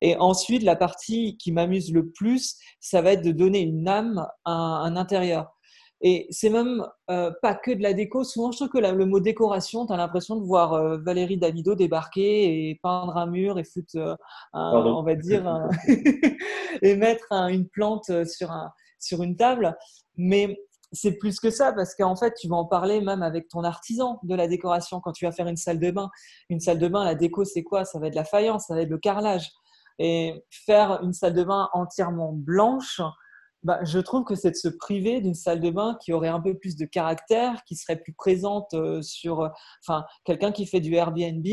[0.00, 4.26] Et ensuite, la partie qui m'amuse le plus, ça va être de donner une âme
[4.44, 5.53] à un intérieur.
[6.06, 8.24] Et c'est même euh, pas que de la déco.
[8.24, 11.74] Souvent, je trouve que le mot décoration, tu as l'impression de voir euh, Valérie Davido
[11.74, 14.14] débarquer et peindre un mur et foutre, euh,
[14.52, 15.66] on va dire,
[16.82, 19.74] et mettre une plante sur, un, sur une table.
[20.18, 20.58] Mais
[20.92, 24.20] c'est plus que ça parce qu'en fait, tu vas en parler même avec ton artisan
[24.24, 26.10] de la décoration quand tu vas faire une salle de bain.
[26.50, 27.86] Une salle de bain, la déco, c'est quoi?
[27.86, 29.50] Ça va être la faïence, ça va être le carrelage.
[29.98, 33.00] Et faire une salle de bain entièrement blanche,
[33.64, 36.40] bah, je trouve que c'est de se priver d'une salle de bain qui aurait un
[36.40, 40.94] peu plus de caractère, qui serait plus présente euh, sur, euh, quelqu'un qui fait du
[40.94, 41.46] Airbnb,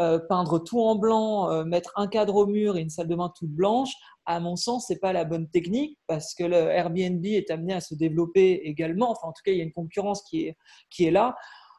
[0.00, 3.32] euh, peindre tout en blanc, mettre un cadre au mur et une salle de bain
[3.38, 3.92] toute blanche,
[4.26, 7.80] à mon sens, c'est pas la bonne technique parce que le Airbnb est amené à
[7.80, 9.10] se développer également.
[9.12, 10.56] Enfin, en tout cas, il y a une concurrence qui est,
[10.90, 11.36] qui est là.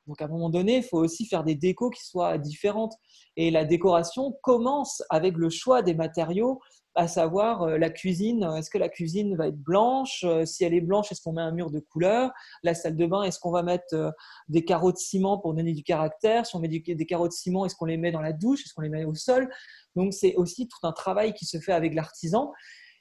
[0.07, 2.93] Donc, à un moment donné, il faut aussi faire des décos qui soient différentes.
[3.35, 6.61] Et la décoration commence avec le choix des matériaux
[6.95, 10.73] à savoir euh, la cuisine, est-ce que la cuisine va être blanche euh, Si elle
[10.73, 12.31] est blanche, est-ce qu'on met un mur de couleur
[12.63, 14.11] La salle de bain, est-ce qu'on va mettre euh,
[14.47, 17.65] des carreaux de ciment pour donner du caractère Si on met des carreaux de ciment,
[17.65, 19.49] est-ce qu'on les met dans la douche Est-ce qu'on les met au sol?
[19.95, 22.51] Donc c'est aussi tout un travail qui se fait avec l'artisan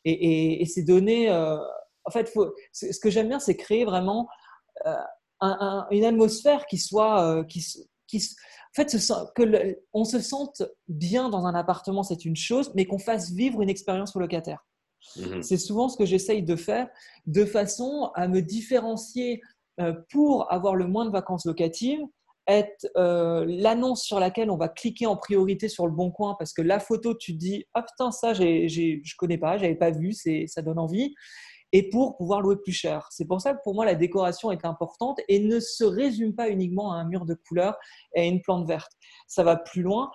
[0.04, 1.30] et, c'est donner.
[1.30, 2.30] en fait,
[2.72, 4.28] ce que j'aime bien, c'est créer vraiment
[5.90, 7.44] une atmosphère qui soit
[8.76, 8.96] en fait,
[9.36, 13.62] que on se sente bien dans un appartement, c'est une chose, mais qu'on fasse vivre
[13.62, 14.66] une expérience au locataire.
[15.16, 15.42] Mhm.
[15.42, 16.88] C'est souvent ce que j'essaye de faire,
[17.26, 19.42] de façon à me différencier
[19.80, 22.00] euh, pour avoir le moins de vacances locatives,
[22.46, 26.52] être euh, l'annonce sur laquelle on va cliquer en priorité sur le bon coin parce
[26.52, 29.90] que la photo, tu te dis, ah putain, ça, je ne connais pas, j'avais pas
[29.90, 31.14] vu, ça donne envie
[31.74, 33.08] et pour pouvoir louer plus cher.
[33.10, 36.48] C'est pour ça que pour moi, la décoration est importante et ne se résume pas
[36.48, 37.76] uniquement à un mur de couleurs
[38.14, 38.92] et à une plante verte.
[39.26, 40.12] Ça va plus loin.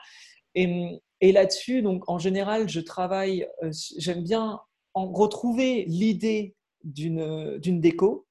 [0.55, 4.61] Et, là-dessus, donc en général, je travaille, euh, j'aime bien
[4.93, 6.55] en retrouver l'idée
[6.85, 8.25] d'une déco.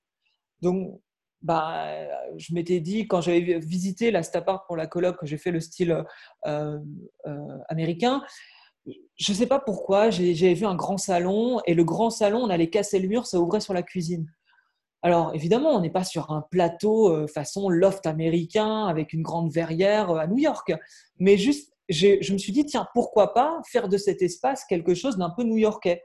[0.63, 0.99] Donc,
[1.43, 1.87] bah,
[2.39, 5.61] je m'étais dit, quand j'avais visité la Stapart pour la colloque, que j'ai fait le
[5.61, 6.03] style
[6.47, 6.79] euh,
[7.27, 8.23] euh, américain,
[9.17, 12.51] je ne sais pas pourquoi, j'ai vu un grand salon et le grand salon, on
[12.51, 14.27] allait casser le mur, ça ouvrait sur la cuisine.
[15.03, 19.53] Alors évidemment, on n'est pas sur un plateau euh, façon loft américain avec une grande
[19.53, 20.73] verrière euh, à New York,
[21.19, 25.17] mais juste, je me suis dit, tiens, pourquoi pas faire de cet espace quelque chose
[25.17, 26.03] d'un peu new-yorkais?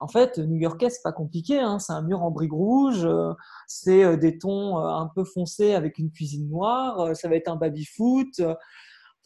[0.00, 1.60] En fait, new-yorkais, c'est pas compliqué.
[1.60, 1.78] Hein.
[1.78, 3.32] C'est un mur en briques rouges, euh,
[3.68, 8.42] c'est des tons un peu foncés avec une cuisine noire, ça va être un baby-foot,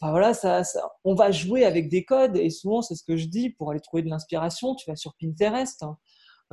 [0.01, 0.63] voilà, ça,
[1.03, 3.81] on va jouer avec des codes et souvent c'est ce que je dis pour aller
[3.81, 4.75] trouver de l'inspiration.
[4.75, 5.97] Tu vas sur Pinterest, hein,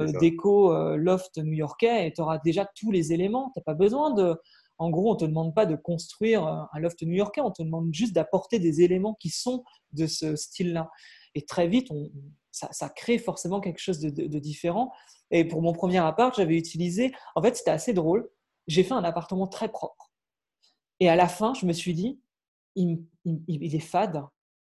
[0.01, 3.51] euh, déco euh, loft new-yorkais et tu auras déjà tous les éléments.
[3.55, 4.37] Tu n'as pas besoin de.
[4.79, 7.63] En gros, on ne te demande pas de construire euh, un loft new-yorkais, on te
[7.63, 10.91] demande juste d'apporter des éléments qui sont de ce style-là.
[11.35, 11.89] Et très vite,
[12.51, 14.91] ça, crée forcément quelque chose de, de différent.
[15.31, 17.15] Et pour mon premier appart, j'avais utilisé.
[17.37, 18.29] En fait, c'était assez drôle.
[18.67, 20.11] J'ai fait un appartement très propre.
[21.01, 22.21] Et à la fin, je me suis dit,
[22.77, 24.23] il, est fade.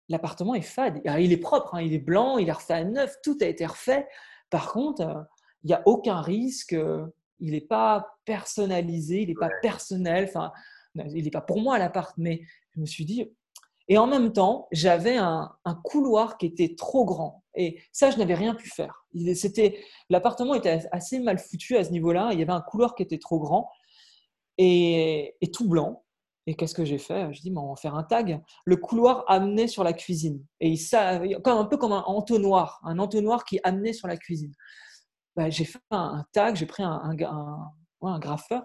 [0.08, 1.00] L'appartement est fade.
[1.04, 3.66] il est propre, hein, il est blanc, il est refait à neuf, tout a été
[3.66, 4.06] refait.
[4.50, 5.22] Par contre, euh,
[5.64, 6.72] il n'y a aucun risque.
[6.72, 7.06] Euh,
[7.40, 10.24] il n'est pas personnalisé, il n'est pas personnel.
[10.28, 10.52] Enfin,
[10.94, 12.14] il n'est pas pour moi l'appart.
[12.16, 12.42] Mais
[12.74, 13.30] je me suis dit.
[13.90, 15.50] Et en même temps, j'avais un,
[15.82, 17.42] couloir qui était trop grand.
[17.54, 19.06] Et ça, je n'avais rien pu faire.
[19.34, 22.30] C'était l'appartement était assez mal foutu à ce niveau-là.
[22.32, 23.70] Il y avait un couloir qui était trop grand
[24.58, 26.04] et tout blanc.
[26.48, 27.30] Et qu'est-ce que j'ai fait?
[27.34, 28.40] Je dis, on va faire un tag.
[28.64, 30.42] Le couloir amenait sur la cuisine.
[30.60, 34.54] Et ça, un peu comme un entonnoir, un entonnoir qui amenait sur la cuisine.
[35.36, 37.14] Bah, j'ai fait un, tag, j'ai pris un,
[38.00, 38.62] un, graffeur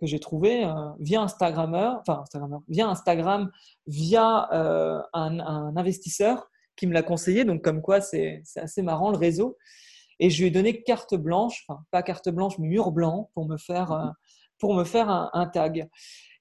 [0.00, 3.50] que j'ai trouvé euh, via Instagrammeur, enfin Instagrammeur, via Instagram,
[3.86, 7.44] via euh, un, investisseur qui me l'a conseillé.
[7.44, 9.58] Donc, comme quoi, c'est assez marrant le réseau.
[10.20, 13.46] Et je lui ai donné carte blanche, enfin pas carte blanche, mais mur blanc pour
[13.46, 14.08] me faire, euh,
[14.64, 15.90] pour me faire un, tag.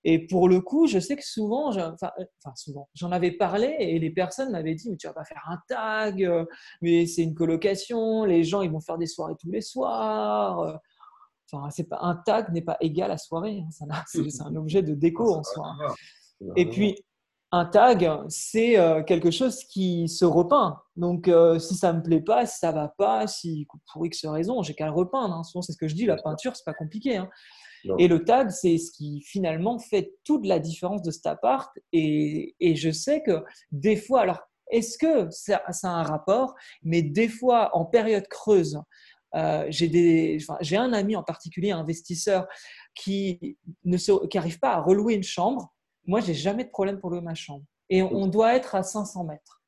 [0.05, 2.11] Et pour le coup, je sais que souvent, enfin,
[2.55, 5.59] souvent, j'en avais parlé et les personnes m'avaient dit, mais tu vas pas faire un
[5.67, 6.45] tag, euh,
[6.81, 10.59] mais c'est une colocation, les gens ils vont faire des soirées tous les soirs.
[10.61, 10.73] Euh.
[11.51, 14.93] Enfin, c'est pas un tag n'est pas égal à soirée, hein, c'est un objet de
[14.93, 15.75] déco en soi.
[16.55, 16.95] Et puis
[17.55, 20.81] un tag, c'est euh, quelque chose qui se repeint.
[20.95, 24.63] Donc, euh, si ça me plaît pas, si ça va pas, si pour X raison,
[24.63, 25.35] j'ai qu'à le repeindre.
[25.35, 25.43] Hein.
[25.43, 27.17] Souvent, c'est ce que je dis, la peinture, c'est pas compliqué.
[27.17, 27.29] Hein.
[27.99, 31.77] Et le tag, c'est ce qui finalement fait toute la différence de cet appart.
[31.91, 34.39] Et, et je sais que des fois, alors,
[34.71, 36.55] est-ce que ça, a un rapport?
[36.81, 38.81] Mais des fois, en période creuse,
[39.35, 42.47] euh, j'ai un ami en particulier, un investisseur,
[42.95, 45.73] qui n'arrive pas à relouer une chambre
[46.05, 47.65] moi, j'ai jamais de problème pour louer ma chambre.
[47.89, 49.61] Et on doit être à 500 mètres.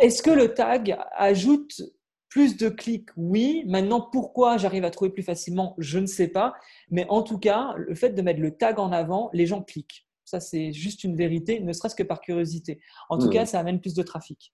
[0.00, 1.82] Est-ce que le tag ajoute
[2.28, 3.64] plus de clics Oui.
[3.66, 6.54] Maintenant, pourquoi j'arrive à trouver plus facilement Je ne sais pas.
[6.90, 10.06] Mais en tout cas, le fait de mettre le tag en avant, les gens cliquent.
[10.24, 12.80] Ça, c'est juste une vérité, ne serait-ce que par curiosité.
[13.08, 14.52] En tout cas, ça amène plus de trafic.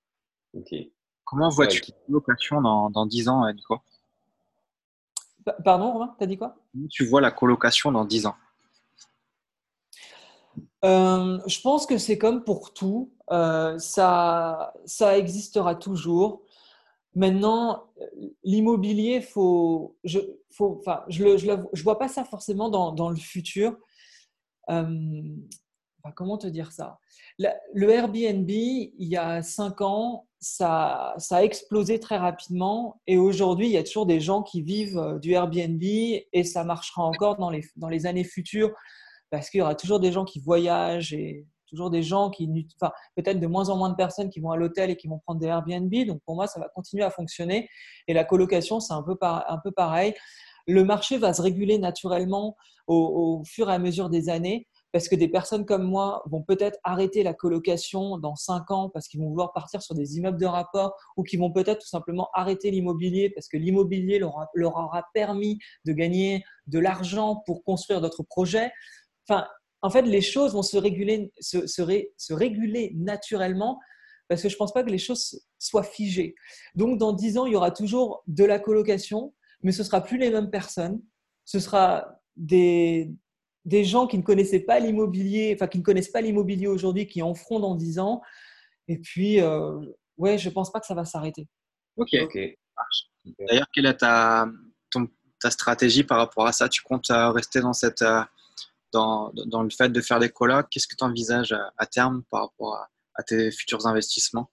[1.24, 3.78] Comment vois-tu la colocation dans, dans 10 ans, Nico?
[5.64, 6.56] Pardon, Romain, tu as dit quoi?
[6.90, 8.36] Tu vois la colocation dans 10 ans?
[10.84, 16.43] Euh, je pense que c'est comme pour tout, euh, ça, ça existera toujours.
[17.14, 17.84] Maintenant,
[18.42, 20.18] l'immobilier, faut, je,
[20.50, 23.76] faut, enfin, je ne je, je, vois pas ça forcément dans, dans le futur.
[24.70, 25.36] Euh,
[26.12, 26.98] comment te dire ça?
[27.38, 33.66] Le Airbnb, il y a cinq ans, ça, ça, a explosé très rapidement et aujourd'hui,
[33.66, 37.50] il y a toujours des gens qui vivent du Airbnb et ça marchera encore dans
[37.50, 38.72] les, dans les années futures
[39.30, 41.16] parce qu'il y aura toujours des gens qui voyagent
[41.74, 42.48] toujours des gens qui,
[42.80, 45.18] enfin, peut-être de moins en moins de personnes qui vont à l'hôtel et qui vont
[45.18, 45.92] prendre des Airbnb.
[46.06, 47.68] Donc pour moi, ça va continuer à fonctionner.
[48.08, 50.14] Et la colocation, c'est un peu, un peu pareil.
[50.66, 52.56] Le marché va se réguler naturellement
[52.86, 56.78] au, fur et à mesure des années parce que des personnes comme moi vont peut-être
[56.84, 60.46] arrêter la colocation dans cinq ans parce qu'ils vont vouloir partir sur des immeubles de
[60.46, 65.04] rapport ou qui vont peut-être tout simplement arrêter l'immobilier parce que l'immobilier leur, leur, aura
[65.12, 68.70] permis de gagner de l'argent pour construire d'autres projets.
[69.28, 69.48] Enfin,
[69.84, 73.78] en fait, les choses vont se réguler, se, réguler naturellement
[74.28, 76.34] parce que je ne pense pas que les choses soient figées.
[76.74, 80.00] Donc, dans 10 ans, il y aura toujours de la colocation, mais ce ne sera
[80.00, 81.02] plus les mêmes personnes.
[81.44, 83.12] Ce sera des,
[83.66, 87.20] des gens qui ne connaissaient pas l'immobilier, enfin, qui ne connaissent pas l'immobilier aujourd'hui, qui
[87.20, 88.22] en feront dans 10 ans.
[88.88, 89.78] Et puis, euh,
[90.16, 91.46] ouais, je ne pense pas que ça va s'arrêter.
[91.98, 92.16] Ok.
[93.38, 94.48] D'ailleurs, quelle est ta,
[95.42, 96.70] ta stratégie par rapport à ça?
[96.70, 98.02] Tu comptes euh, rester dans cette
[98.94, 102.86] dans, le fait de faire des colocs Qu'est-ce que tu envisages à, terme par rapport
[103.14, 104.50] à, tes futurs investissements?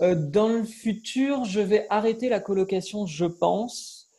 [0.00, 4.10] Euh, Dans le futur, je vais arrêter la colocation, je pense.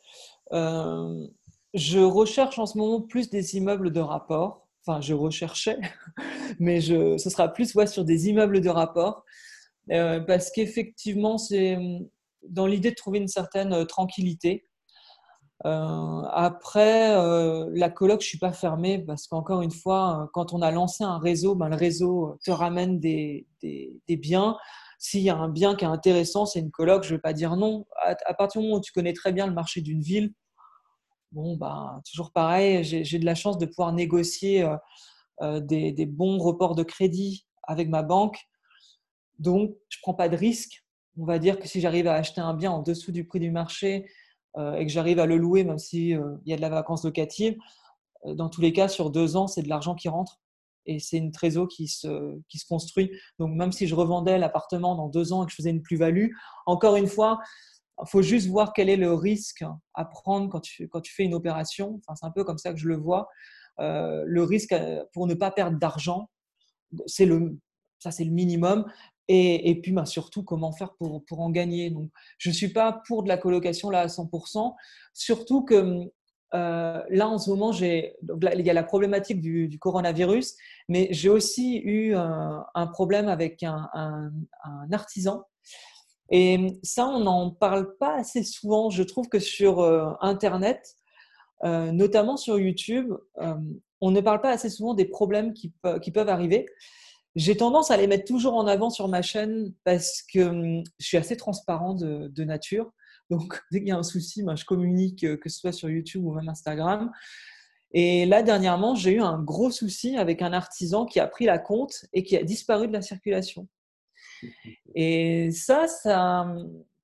[0.52, 1.26] Euh,
[1.74, 4.68] je recherche en ce moment plus des immeubles de rapport.
[4.86, 5.78] Enfin, je recherchais,
[6.58, 9.24] mais ce sera plus ouais, sur des immeubles de rapport.
[9.90, 11.78] Euh, parce qu'effectivement, c'est
[12.48, 14.66] dans l'idée de trouver une certaine tranquillité.
[15.64, 20.52] Euh, après, euh, la coloc, je suis pas fermée parce qu'encore une fois, euh, quand
[20.52, 23.46] on a lancé un réseau, ben, le réseau te ramène des,
[24.08, 24.56] biens.
[24.98, 27.32] S'il y a un bien qui est intéressant, c'est une coloc, je ne vais pas
[27.32, 27.86] dire non.
[28.02, 30.32] À, partir du moment où tu connais très bien le marché d'une ville,
[31.32, 34.68] bon, ben, toujours pareil, j'ai de la chance de pouvoir négocier
[35.42, 38.38] des, des, bons reports de crédit avec ma banque.
[39.38, 40.84] Donc, je ne prends pas de risque.
[41.18, 43.50] On va dire que si j'arrive à acheter un bien en dessous du prix du
[43.50, 44.06] marché,
[44.56, 47.56] et que j'arrive à le louer, même s'il euh, y a de la vacance locative,
[48.26, 50.40] euh, dans tous les cas, sur deux ans, c'est de l'argent qui rentre
[50.86, 52.38] et c'est une trésor qui se,
[52.68, 53.10] construit.
[53.38, 56.28] Donc, même si je revendais l'appartement dans deux ans et que je faisais une plus-value,
[56.66, 57.38] encore une fois,
[58.02, 61.24] il faut juste voir quel est le risque à prendre quand tu, quand tu fais
[61.24, 62.00] une opération.
[62.02, 63.28] Enfin, c'est un peu comme ça que je le vois.
[63.78, 64.74] le risque
[65.14, 66.28] pour ne pas perdre d'argent,
[67.06, 67.56] c'est le,
[67.98, 68.84] ça c'est le minimum.
[69.28, 71.90] Et, puis bah, surtout, comment faire pour, pour en gagner.
[71.90, 74.74] Donc, je ne suis pas pour de la colocation là à 100%,
[75.14, 76.10] surtout que
[76.54, 78.14] euh, là en ce moment, j'ai,
[78.52, 80.54] il y a la problématique du, coronavirus,
[80.88, 83.88] mais j'ai aussi eu un, problème avec un,
[84.92, 85.44] artisan.
[86.30, 88.88] Et ça, on n'en parle pas assez souvent.
[88.90, 90.96] Je trouve que sur euh, Internet,
[91.64, 93.12] euh, notamment sur YouTube,
[94.00, 95.72] on ne parle pas assez souvent des problèmes qui
[96.12, 96.66] peuvent arriver.
[97.36, 101.06] J'ai tendance à les mettre toujours en avant sur ma chaîne parce que hum, je
[101.06, 102.92] suis assez transparent de, nature.
[103.30, 105.90] Donc, dès qu'il y a un souci, ben, je communique, euh, que ce soit sur
[105.90, 107.10] YouTube ou même Instagram.
[107.92, 111.58] Et là, dernièrement, j'ai eu un gros souci avec un artisan qui a pris la
[111.58, 113.68] compte et qui a disparu de la circulation.
[114.94, 116.46] Et ça, ça,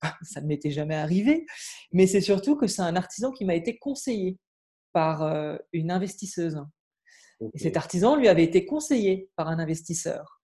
[0.23, 1.47] ça ne m'était jamais arrivé,
[1.93, 4.39] mais c'est surtout que c'est un artisan qui m'a été conseillé
[4.93, 6.61] par euh, une investisseuse.
[7.55, 10.41] Et cet artisan lui avait été conseillé par un investisseur.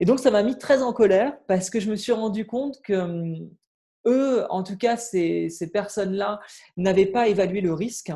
[0.00, 2.80] Et donc, ça m'a mis très en colère parce que je me suis rendu compte
[2.82, 3.50] que hum,
[4.06, 6.40] eux, en tout cas, ces, ces personnes-là,
[6.76, 8.12] n'avaient pas évalué le risque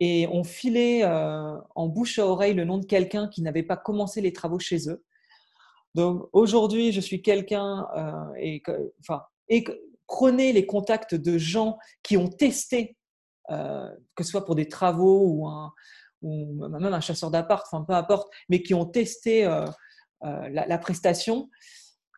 [0.00, 4.20] et ont filé en bouche à oreille le nom de quelqu'un qui n'avait pas commencé
[4.22, 5.04] les travaux chez eux.
[5.94, 7.86] Donc aujourd'hui, je suis quelqu'un
[8.38, 8.62] et,
[9.00, 9.62] enfin, et
[10.06, 12.96] prenez les contacts de gens qui ont testé,
[13.48, 15.72] que ce soit pour des travaux ou, un,
[16.22, 19.44] ou même un chasseur d'appart, enfin peu importe, mais qui ont testé
[20.22, 21.48] la, la, prestation,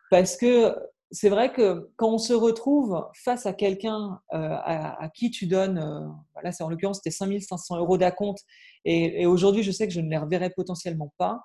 [0.09, 0.75] parce que
[1.13, 5.77] c'est vrai que quand on se retrouve face à quelqu'un euh, à, qui tu donnes,
[5.77, 8.39] euh, là c'est en l'occurrence c'était 5500 euros d'acompte,
[8.83, 11.41] et, et aujourd'hui je sais que je ne les reverrai potentiellement pas,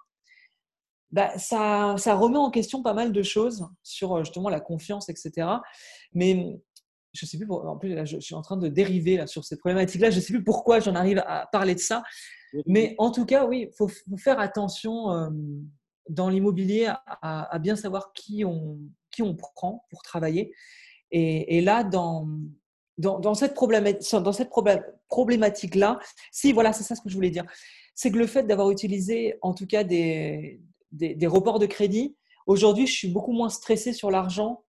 [1.11, 5.09] bah, ça, ça, remet en question pas mal de choses sur euh, justement la confiance,
[5.09, 5.49] etc.
[6.13, 6.61] Mais
[7.13, 9.61] je sais plus, en plus là, je, suis en train de dériver là, sur cette
[9.61, 12.03] problématique-là, je ne sais plus pourquoi j'en arrive à parler de ça,
[12.67, 15.31] mais en tout cas, oui, il faut, faire attention
[16.09, 16.93] dans l'immobilier
[17.23, 18.79] à, bien savoir qui on,
[19.11, 20.55] qui on prend pour travailler.
[21.11, 22.29] Et, là, dans,
[22.99, 24.51] dans, cette problématique, dans cette
[25.09, 25.99] problématique-là,
[26.33, 27.45] si, voilà, c'est ça ce que je voulais dire,
[27.95, 30.61] c'est que le fait d'avoir utilisé en tout cas des,
[30.93, 34.65] des, reports de crédit, aujourd'hui, je suis beaucoup moins stressé sur l'argent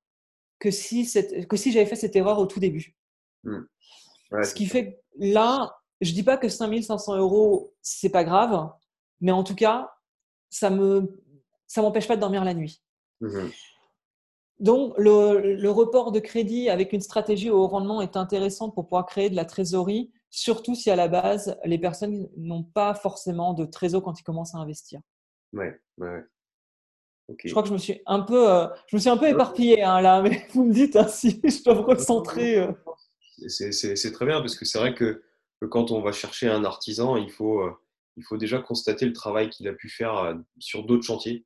[0.60, 1.10] que si,
[1.47, 2.95] que si j'avais fait cette erreur au tout début.
[3.43, 3.60] Mmh.
[4.43, 8.70] ce qui fait que là, je dis pas que 5500 euros, c'est pas grave,
[9.22, 9.93] mais en tout cas,
[10.49, 11.18] ça me
[11.70, 12.82] ça m'empêche pas de dormir la nuit.
[13.22, 13.49] Mmh
[14.60, 19.30] Donc, le, report de crédit avec une stratégie au rendement est intéressant pour pouvoir créer
[19.30, 24.01] de la trésorerie, surtout si à la base, les personnes n'ont pas forcément de trésor
[24.01, 24.99] quand ils commencent à investir.
[25.53, 26.24] Ouais, ouais.
[27.44, 29.84] Je crois que je me suis un peu, euh, je me suis un peu éparpillé
[29.84, 32.60] hein, là, mais vous me dites ainsi, je dois me recentrer.
[32.60, 32.72] Euh.
[33.48, 35.24] C'est très bien parce que c'est vrai que,
[35.70, 37.72] quand on va chercher un artisan, il faut, euh,
[38.18, 41.46] il faut déjà constater le travail qu'il a pu faire sur d'autres chantiers.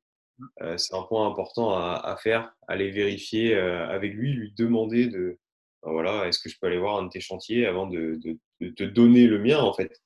[0.76, 5.38] C'est un point important à, faire, aller vérifier avec lui, lui demander de,
[5.84, 8.20] ben voilà, est-ce que je peux aller voir un de tes chantiers avant de,
[8.60, 10.00] te donner le mien en fait.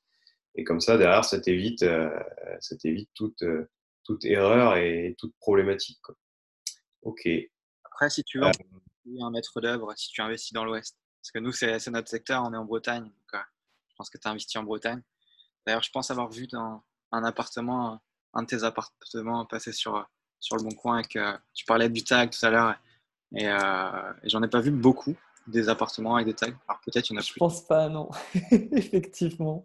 [0.55, 1.85] Et comme ça, derrière, ça t'évite,
[2.61, 3.43] ça t'évite toute,
[4.09, 6.01] toute erreur et toute problématique.
[7.03, 7.29] Ok.
[7.85, 8.47] Après, si tu veux
[9.21, 12.55] un maître d'œuvre, si tu investis dans l'Ouest, parce que nous, c'est notre secteur, on
[12.55, 13.43] est en Bretagne, donc
[13.91, 15.03] je pense que tu as investi en Bretagne.
[15.67, 16.83] D'ailleurs, je pense avoir vu dans
[17.13, 18.01] un appartement,
[18.33, 20.09] un de tes appartements passer sur,
[20.41, 21.03] sur le bon coin.
[21.03, 22.75] que tu parlais du tag tout à l'heure.
[23.37, 25.17] Et, euh, j'en ai pas vu beaucoup
[25.49, 26.47] des appartements avec des tags.
[26.69, 27.33] Alors peut-être il y en a plus.
[27.35, 28.09] Je pense pas, non.
[28.73, 29.63] Effectivement.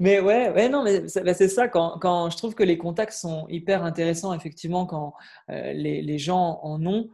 [0.00, 1.68] Mais ouais, ouais non, mais bah, c'est ça.
[1.68, 5.14] Quand, quand, je trouve que les contacts sont hyper intéressants, effectivement, quand
[5.50, 7.10] euh, les, les, gens en ont.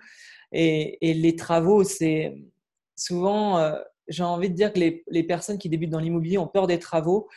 [0.52, 2.36] Et, et les travaux, c'est
[2.96, 3.76] souvent, euh,
[4.08, 6.78] j'ai envie de dire que les, les personnes qui débutent dans l'immobilier ont peur des
[6.78, 7.28] travaux.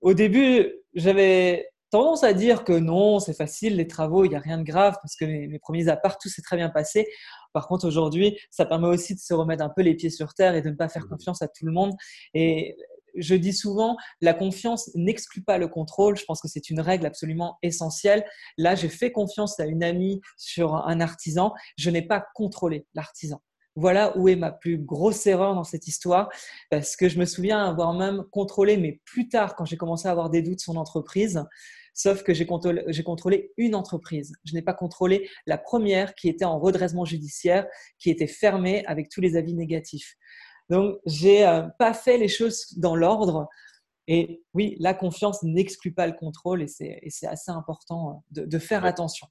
[0.00, 4.40] Au début, j'avais tendance à dire que non, c'est facile, les travaux, il n'y a
[4.40, 7.06] rien de grave parce que mes, premiers apparts, tout s'est très bien passé.
[7.52, 10.54] Par contre, aujourd'hui, ça permet aussi de se remettre un peu les pieds sur terre
[10.54, 11.92] et de ne pas faire mmh confiance à tout le monde.
[12.32, 12.76] Et
[13.16, 16.16] je dis souvent, la confiance n'exclut pas le contrôle.
[16.16, 18.24] Je pense que c'est une règle absolument essentielle.
[18.56, 21.52] Là, j'ai fait confiance à une amie sur un artisan.
[21.76, 23.42] Je n'ai pas contrôlé l'artisan.
[23.74, 26.28] Voilà où est ma plus grosse erreur dans cette histoire,
[26.70, 30.10] parce que je me souviens avoir même contrôlé, mais plus tard, quand j'ai commencé à
[30.10, 31.42] avoir des doutes sur son entreprise,
[31.94, 34.32] Sauf que j'ai contrôlé, une entreprise.
[34.44, 37.66] Je n'ai pas contrôlé la première qui était en redressement judiciaire,
[37.98, 40.16] qui était fermée avec tous les avis négatifs.
[40.70, 43.48] Donc, j'ai n'ai euh, pas fait les choses dans l'ordre.
[44.08, 48.84] Et oui, la confiance n'exclut pas le contrôle et c'est assez important euh, de, faire
[48.84, 49.26] attention.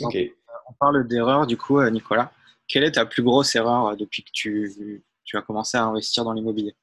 [0.00, 2.32] On parle d'erreur du coup, euh, Nicolas.
[2.66, 5.04] Quelle est ta plus grosse erreur depuis que tu
[5.34, 6.74] as commencé à investir dans l'immobilier?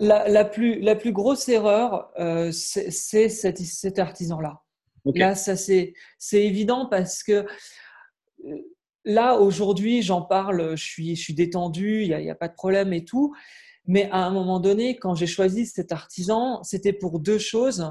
[0.00, 4.62] La, plus, la plus grosse erreur, euh, c'est cet, cet artisan-là.
[5.14, 5.94] Là, ça c'est
[6.32, 7.46] évident parce que
[8.44, 8.56] euh,
[9.04, 12.54] là, aujourd'hui, j'en parle, je suis, je suis détendu, il n'y a, a, pas de
[12.54, 13.34] problème et tout.
[13.86, 17.90] Mais à un moment donné, quand j'ai choisi cet artisan, c'était pour deux choses.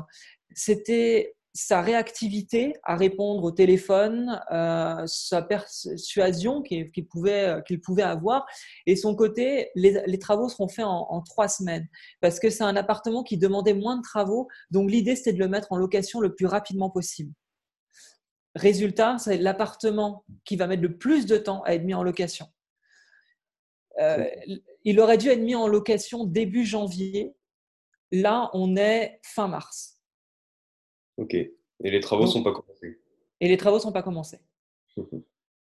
[0.53, 8.45] C'était sa réactivité à répondre au téléphone, euh, sa persuasion qu'il pouvait, qu'il pouvait avoir,
[8.85, 11.87] et son côté, les, travaux seront faits en, trois semaines,
[12.21, 15.47] parce que c'est un appartement qui demandait moins de travaux, donc l'idée c'était de le
[15.47, 17.33] mettre en location le plus rapidement possible.
[18.53, 22.47] Résultat, c'est l'appartement qui va mettre le plus de temps à être mis en location.
[23.99, 24.29] Euh,
[24.83, 27.35] il aurait dû être mis en location début janvier.
[28.11, 29.96] Là, on est fin mars.
[31.17, 31.33] Ok.
[31.33, 31.51] Et
[31.91, 32.99] les travaux ne sont pas commencés.
[33.39, 34.39] Et les travaux sont pas commencés.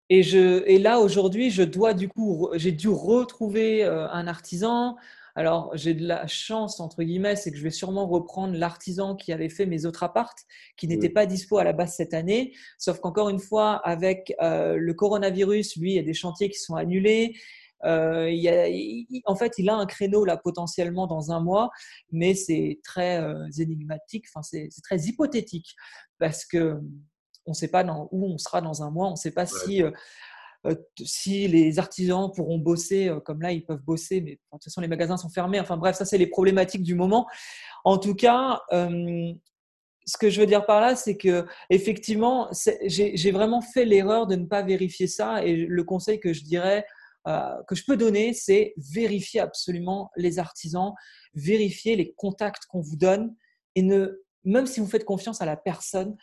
[0.10, 4.96] et, je, et là, aujourd'hui, je dois du coup, j'ai dû retrouver euh, un artisan.
[5.36, 9.32] Alors, j'ai de la chance, entre guillemets, c'est que je vais sûrement reprendre l'artisan qui
[9.32, 10.46] avait fait mes autres appartes,
[10.76, 12.54] qui n'était pas dispo à la base cette année.
[12.78, 16.60] Sauf qu'encore une fois, avec euh, le coronavirus, lui, il y a des chantiers qui
[16.60, 17.36] sont annulés.
[17.86, 21.70] Euh, il en fait, il a un créneau là potentiellement dans un mois,
[22.12, 25.76] mais c'est très euh, énigmatique, enfin, c'est très hypothétique
[26.18, 26.80] parce que
[27.46, 29.46] on ne sait pas dans, où on sera dans un mois, on ne sait pas
[29.48, 29.82] si,
[31.04, 34.88] si les artisans pourront bosser comme là, ils peuvent bosser, mais de toute façon, les
[34.88, 35.60] magasins sont fermés.
[35.60, 37.26] Enfin bref, ça, c'est les problématiques du moment.
[37.86, 38.62] En tout cas,
[40.10, 42.50] ce que je veux dire par là, c'est que effectivement,
[42.86, 45.44] j'ai vraiment fait l'erreur de ne pas vérifier ça.
[45.44, 50.40] Et le conseil que je dirais, euh, que je peux donner, c'est vérifier absolument les
[50.40, 50.94] artisans,
[51.34, 53.36] vérifier les contacts qu'on vous donne,
[53.76, 56.18] et ne, même si vous faites confiance à la personne,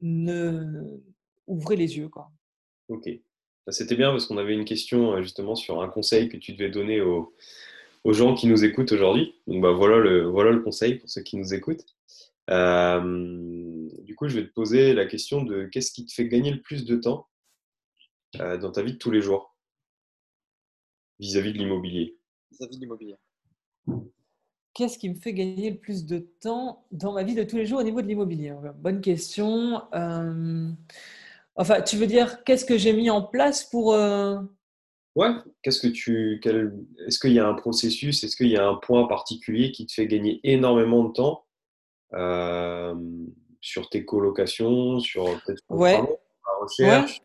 [0.00, 1.00] ne
[1.46, 2.08] ouvrez les yeux.
[2.08, 2.30] Quoi.
[2.88, 3.08] Ok,
[3.68, 6.70] c'était bien parce qu'on avait une question euh, justement sur un conseil que tu devais
[6.70, 7.34] donner aux,
[8.04, 9.34] aux gens qui nous écoutent aujourd'hui.
[9.46, 11.86] Donc bah, voilà le, voilà le conseil pour ceux qui nous écoutent.
[12.50, 16.50] Euh, du coup, je vais te poser la question de qu'est-ce qui te fait gagner
[16.50, 17.28] le plus de temps
[18.40, 19.51] euh, dans ta vie de tous les jours?
[21.22, 22.18] Vis-à-vis de l'immobilier
[22.50, 23.16] Vis-à-vis de l'immobilier.
[24.74, 27.66] Qu'est-ce qui me fait gagner le plus de temps dans ma vie de tous les
[27.66, 28.54] jours au niveau de l'immobilier?
[28.76, 29.82] Bonne question.
[29.94, 30.70] Euh,
[31.56, 33.94] enfin, tu veux dire qu'est-ce que j'ai mis en place pour
[35.14, 35.28] Ouais.
[35.62, 36.40] Qu'est-ce que tu,
[37.06, 39.92] est-ce qu'il y a un processus, est-ce qu'il y a un point particulier qui te
[39.92, 41.44] fait gagner énormément de temps
[42.14, 42.94] euh,
[43.60, 46.00] sur tes colocations, sur peut-être ouais.
[46.00, 47.20] la recherche?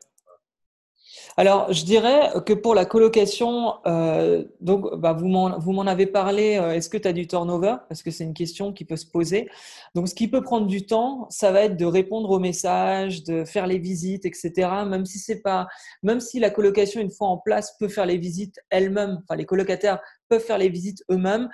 [1.40, 6.72] Alors, je dirais que pour la colocation, euh, donc, bah, vous m'en avez parlé, euh,
[6.72, 7.76] est-ce que tu as du turnover?
[7.88, 9.48] Parce que c'est une question qui peut se poser.
[9.94, 13.46] Donc, ce qui peut prendre du temps, ça va être de répondre aux messages, de
[13.46, 14.52] faire les visites, etc.
[14.88, 15.68] Même si, pas,
[16.02, 19.46] même si la colocation, une fois en place, peut faire les visites elle-même, enfin, les
[19.46, 21.50] colocataires peuvent faire les visites eux-mêmes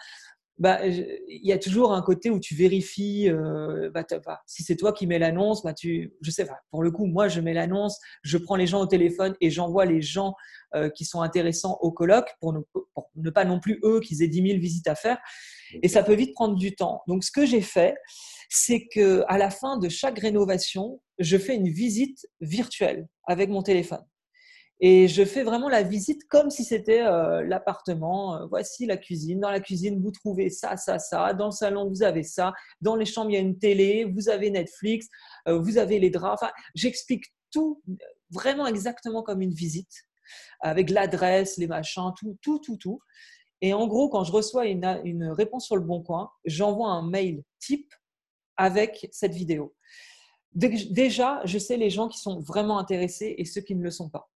[0.63, 4.05] bah, il y a toujours un côté où tu vérifies, euh, bah,
[4.45, 7.41] si c'est toi qui mets l'annonce, bah, je sais pas, pour le coup, moi je
[7.41, 10.35] mets l'annonce, je prends les gens au téléphone et j'envoie les gens
[10.73, 12.61] euh, qui sont intéressants au colloque pour ne,
[12.93, 15.17] pour ne, pas non plus eux qu'ils aient 10 000 visites à faire.
[15.81, 17.01] Et ça peut vite prendre du temps.
[17.09, 17.97] Donc ce que j'ai fait,
[18.47, 23.63] c'est que à la fin de chaque rénovation, je fais une visite virtuelle avec mon
[23.63, 24.05] téléphone.
[24.79, 28.35] Et je fais vraiment la visite comme si c'était euh, l'appartement.
[28.35, 29.39] Euh, voici la cuisine.
[29.39, 31.33] Dans la cuisine, vous trouvez ça, ça, ça.
[31.33, 32.53] Dans le salon, vous avez ça.
[32.81, 34.03] Dans les chambres, il y a une télé.
[34.05, 35.07] Vous avez Netflix.
[35.47, 36.41] Euh, vous avez les draps.
[36.41, 37.81] Enfin, j'explique tout
[38.31, 39.93] vraiment exactement comme une visite,
[40.59, 42.99] avec l'adresse, les machins, tout, tout, tout, tout.
[43.61, 47.07] Et en gros, quand je reçois une, une réponse sur le bon coin, j'envoie un
[47.07, 47.93] mail type
[48.57, 49.73] avec cette vidéo.
[50.53, 54.09] Déjà, je sais les gens qui sont vraiment intéressés et ceux qui ne le sont
[54.09, 54.29] pas.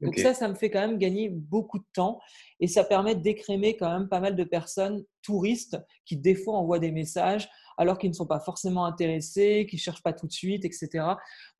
[0.00, 2.20] Donc ça, ça me fait quand même gagner beaucoup de temps
[2.60, 6.78] et ça permet d'écrémer quand même pas mal de personnes touristes qui des fois envoient
[6.78, 10.32] des messages alors qu'ils ne sont pas forcément intéressés, qui ne cherchent pas tout de
[10.32, 11.04] suite, etc.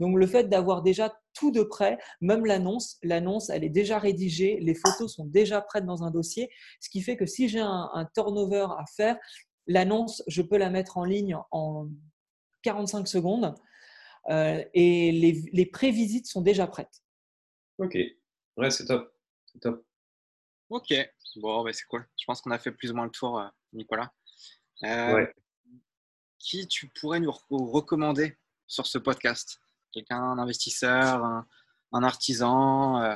[0.01, 4.59] Donc le fait d'avoir déjà tout de près, même l'annonce, l'annonce, elle est déjà rédigée,
[4.61, 8.09] les photos sont déjà prêtes dans un dossier, ce qui fait que si j'ai un,
[8.14, 9.16] turnover à faire,
[9.68, 11.89] l'annonce, je peux la mettre en ligne en
[12.62, 13.55] 45 secondes
[14.28, 17.03] euh, et les, les prévisites sont déjà prêtes.
[17.78, 17.97] Ok,
[18.59, 19.15] Ouais, c'est top.
[19.61, 19.85] top.
[20.69, 20.93] Ok,
[21.37, 22.05] bon, bah, c'est cool.
[22.19, 24.13] Je pense qu'on a fait plus ou moins le tour, euh, Nicolas.
[24.83, 25.25] Euh,
[26.41, 28.37] qui tu pourrais nous recommander
[28.67, 29.61] sur ce podcast?
[29.93, 31.25] Quelqu'un, un investisseur,
[31.93, 33.15] un, artisan, euh,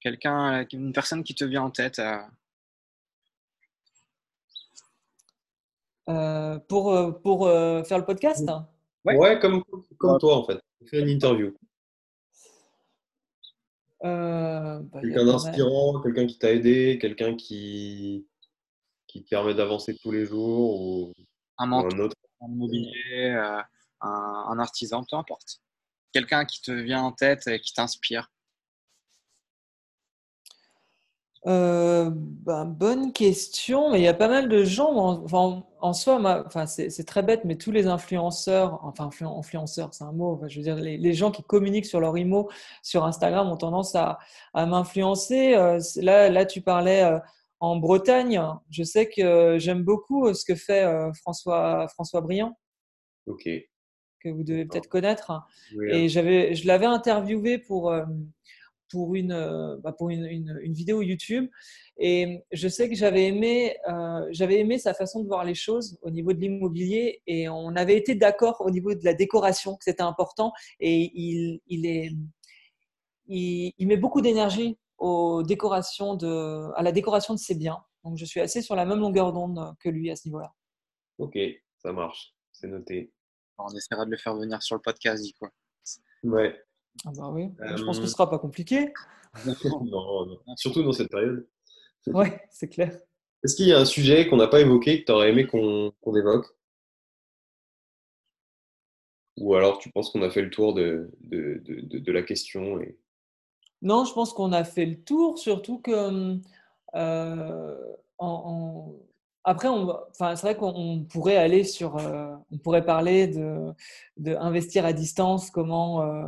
[0.00, 2.02] quelqu'un, une personne qui te vient en tête
[6.68, 8.46] pour, pour faire le podcast?
[9.04, 9.64] Ouais, comme,
[9.98, 10.60] comme toi en fait.
[10.86, 11.54] Faire une interview.
[14.06, 18.26] Euh, bah, quelqu'un d'inspirant, quelqu'un qui t'a aidé, quelqu'un qui,
[19.06, 21.12] qui te permet d'avancer tous les jours ou
[21.58, 22.16] un mentor, un, autre?
[22.40, 23.60] un immobilier, euh,
[24.00, 25.60] un, artisan, peu importe.
[26.12, 28.30] Quelqu'un qui te vient en tête et qui t'inspire.
[31.46, 35.24] Euh, ben, bonne question, mais il y a pas mal de gens.
[35.32, 40.12] En, en soi, enfin, c'est très bête, mais tous les influenceurs, enfin influenceurs, c'est un
[40.12, 40.40] mot.
[40.48, 42.50] je veux dire, les, gens qui communiquent sur leur IMO
[42.82, 44.18] sur Instagram ont tendance à,
[44.54, 45.54] à m'influencer.
[45.54, 47.18] Euh, là, là, tu parlais euh,
[47.60, 48.42] en Bretagne.
[48.70, 50.84] Je sais que j'aime beaucoup ce que fait
[51.14, 52.58] François François Briand.
[53.26, 53.48] Ok.
[54.20, 55.32] Que vous devez peut-être connaître.
[55.92, 57.92] Et j'avais, je l'avais interviewé pour
[58.90, 61.48] pour une, euh, bah, pour une, une, vidéo YouTube.
[61.98, 65.98] Et je sais que j'avais aimé, euh, j'avais aimé sa façon de voir les choses
[66.02, 69.84] au niveau de l'immobilier et on avait été d'accord au niveau de la décoration, que
[69.84, 70.52] c'était important.
[70.80, 72.12] Et il, il, est,
[73.26, 77.78] il, il met beaucoup d'énergie aux décorations de, à la décoration de ses biens.
[78.04, 80.52] Donc je suis assez sur la même longueur d'onde que lui à ce niveau-là.
[81.18, 81.38] Ok,
[81.78, 83.12] ça marche, c'est noté.
[83.58, 85.50] On essaiera de le faire venir sur le podcast, dit quoi.
[86.22, 86.54] Ouais,
[87.04, 88.92] ah bah oui, je pense que ce ne sera pas compliqué.
[89.62, 91.46] non, surtout dans cette période.
[92.06, 92.96] Ouais, c'est clair.
[93.42, 95.92] Est-ce qu'il y a un sujet qu'on n'a pas évoqué que tu aurais aimé qu'on
[96.16, 96.46] évoque?
[99.38, 102.96] Ou alors tu penses qu'on a fait le tour de, de, de, la question et...
[103.82, 106.38] Non, je pense qu'on a fait le tour, surtout que
[106.94, 108.94] euh, en,
[109.44, 113.72] après, enfin, c'est vrai qu'on pourrait aller sur, euh, on pourrait parler de,
[114.16, 116.26] de, investir à distance, comment euh,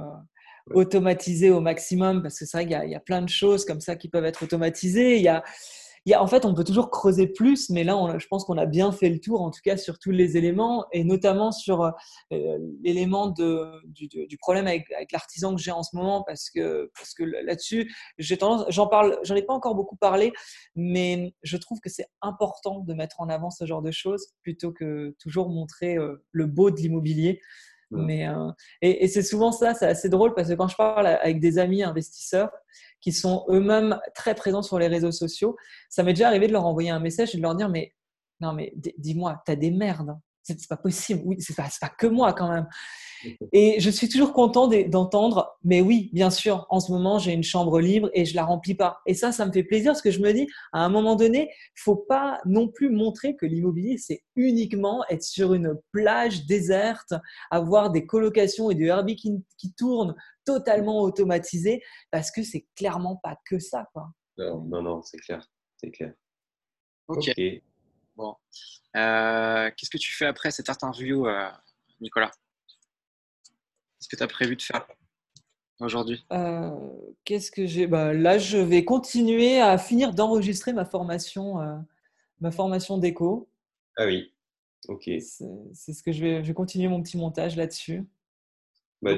[0.75, 3.81] automatiser au maximum, parce que c'est vrai qu'il y, y, a plein de choses comme
[3.81, 5.17] ça qui peuvent être automatisées.
[5.17, 5.43] Il y a,
[6.17, 9.09] en fait, on peut toujours creuser plus, mais là, je pense qu'on a bien fait
[9.09, 14.39] le tour, en tout cas sur tous les éléments, et notamment sur euh, l'élément du,
[14.39, 18.67] problème avec, l'artisan que j'ai en ce moment, parce que, parce que là-dessus, j'ai tendance,
[18.69, 20.33] j'en parle, j'en ai pas encore beaucoup parlé,
[20.75, 24.73] mais je trouve que c'est important de mettre en avant ce genre de choses plutôt
[24.73, 27.41] que toujours montrer euh, le beau de l'immobilier.
[27.91, 28.51] Mais, euh,
[28.83, 31.83] et, c'est souvent ça, c'est assez drôle parce que quand je parle avec des amis
[31.83, 32.51] investisseurs
[33.01, 35.57] qui sont eux-mêmes très présents sur les réseaux sociaux,
[35.89, 37.95] ça m'est déjà arrivé de leur envoyer un message et de leur dire Mais
[38.41, 40.17] non, mais dis-moi, t'as des merdes.
[40.57, 41.23] C'est pas possible.
[41.25, 42.67] Oui, c'est pas, pas que moi quand même.
[43.53, 47.43] Et je suis toujours content d'entendre, mais oui, bien sûr, en ce moment, j'ai une
[47.43, 49.01] chambre libre et je la remplis pas.
[49.07, 51.51] Et ça, ça me fait plaisir parce que je me dis, à un moment donné,
[51.75, 57.15] faut pas non plus montrer que l'immobilier, c'est uniquement être sur une plage déserte,
[57.51, 63.17] avoir des colocations et du Airbnb qui, qui tournent totalement automatisés, parce que c'est clairement
[63.23, 64.09] pas que ça, quoi.
[64.39, 65.47] Non, non, c'est clair,
[65.77, 66.15] c'est clair.
[67.09, 67.33] Ok.
[68.19, 68.35] Bon.
[68.97, 71.49] Euh, qu'est-ce que tu fais après cette interview, euh,
[72.01, 72.33] Nicolas?
[73.47, 74.89] Qu'est-ce que tu as prévu de faire
[75.79, 76.27] aujourd'hui?
[76.33, 76.77] Euh,
[77.25, 77.87] Qu'est-ce que j'ai?
[77.87, 81.77] Bah, Là, je vais continuer à finir d'enregistrer ma formation, euh,
[82.41, 83.49] ma formation d'éco.
[83.97, 84.35] Ah oui,
[84.89, 85.05] ok.
[85.05, 88.05] C'est ce que je vais, je vais continuer mon petit montage là-dessus.
[89.01, 89.13] Bah,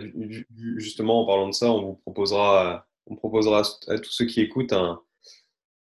[0.77, 4.75] justement, en parlant de ça, on vous proposera, on proposera à tous ceux qui écoutent
[4.75, 5.03] un,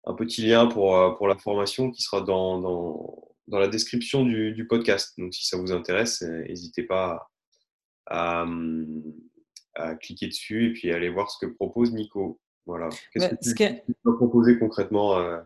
[0.08, 4.24] un petit lien pour, euh, pour la formation qui sera dans, dans, dans la description
[4.24, 5.14] du, du, podcast.
[5.18, 7.28] Donc, si ça vous intéresse, n'hésitez pas
[8.06, 8.46] à,
[10.00, 12.40] cliquer dessus et puis aller voir ce que propose Nico.
[12.66, 12.88] Voilà.
[13.12, 15.38] Qu'est-ce que tu, peux proposer concrètement euh,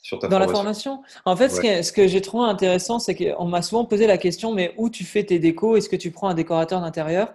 [0.00, 1.02] sur ta Dans formation la formation?
[1.24, 4.74] En fait, ce que, j'ai trouvé intéressant, c'est qu'on m'a souvent posé la question, mais
[4.76, 5.76] où tu fais tes décos?
[5.76, 7.34] Est-ce que tu prends un décorateur d'intérieur?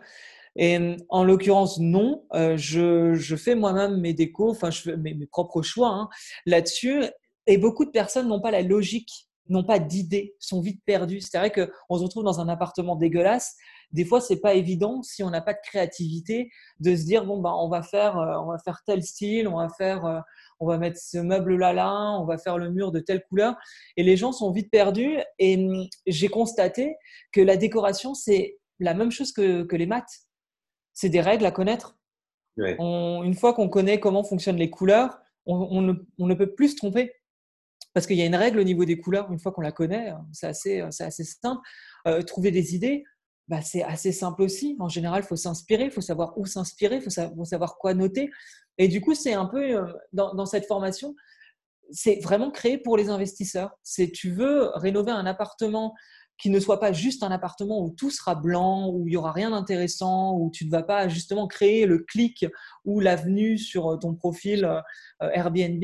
[0.55, 2.23] Et en l'occurrence, non.
[2.33, 6.09] Euh, je, fais moi-même mes décos, enfin, je fais mes, propres choix hein,
[6.45, 7.03] là-dessus.
[7.47, 11.21] Et beaucoup de personnes n'ont pas la logique, n'ont pas d'idée, sont vite perdues.
[11.21, 13.55] C'est vrai qu'on se retrouve dans un appartement dégueulasse
[13.95, 17.41] des fois, c'est pas évident si on n'a pas de créativité de se dire bon
[17.45, 20.19] on va faire euh, on va faire tel style, on va faire euh,
[20.59, 23.55] on va mettre ce meuble là là, on va faire le mur de telle couleur
[23.95, 26.95] et les gens sont vite perdus et hum, j'ai constaté
[27.31, 30.25] que la décoration c'est la même chose que, les maths.
[30.95, 31.95] C'est des règles à connaître.
[32.57, 37.13] une fois qu'on connaît comment fonctionnent les couleurs, on, ne, peut plus se tromper.
[37.93, 40.11] Parce qu'il y a une règle au niveau des couleurs, une fois qu'on la connaît,
[40.33, 41.61] c'est assez, assez simple.
[42.07, 43.03] Euh, trouver des idées,
[43.47, 44.75] bah, c'est assez simple aussi.
[44.79, 48.31] En général, il faut s'inspirer, il faut savoir où s'inspirer, il faut, savoir quoi noter.
[48.77, 51.15] Et du coup, c'est un peu euh, dans, cette formation,
[51.91, 53.77] c'est vraiment créé pour les investisseurs.
[53.83, 55.93] C'est tu veux rénover un appartement
[56.37, 59.31] qui ne soit pas juste un appartement où tout sera blanc, où il y aura
[59.31, 62.45] rien d'intéressant, où tu ne vas pas justement créer le clic
[62.83, 65.83] ou l'avenue sur euh, ton profil euh, Airbnb.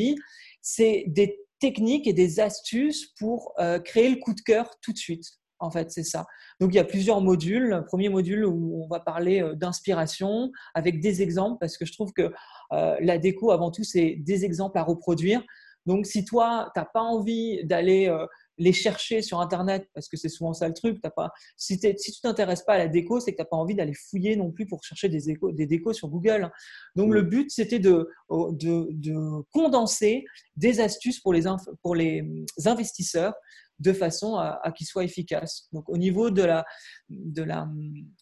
[0.62, 3.54] C'est des techniques et des astuces pour
[3.86, 6.26] créer le coup de cœur tout de suite en fait, c'est ça.
[6.60, 7.84] Donc, il y a plusieurs modules.
[7.88, 12.12] premier module où on va parler euh, d'inspiration avec des exemples, parce que je trouve
[12.14, 12.34] que
[12.74, 15.42] euh, la déco, avant tout, c'est des exemples à reproduire.
[15.86, 18.26] Donc, si toi, tu n'as pas envie d'aller euh,
[18.58, 22.12] les chercher sur Internet, parce que c'est souvent ça le truc, as pas, si, si
[22.12, 24.52] tu t'intéresses pas à la déco, c'est que tu n'as pas envie d'aller fouiller non
[24.52, 26.52] plus pour chercher des, des décos sur Google.
[26.96, 30.26] Donc, le but, c'était de, de, condenser
[30.56, 31.44] des astuces pour les,
[31.82, 32.24] pour les
[32.66, 33.34] investisseurs
[33.82, 35.68] de façon à, qu'il soit efficace.
[35.72, 36.66] Donc au niveau de la
[37.10, 37.68] de la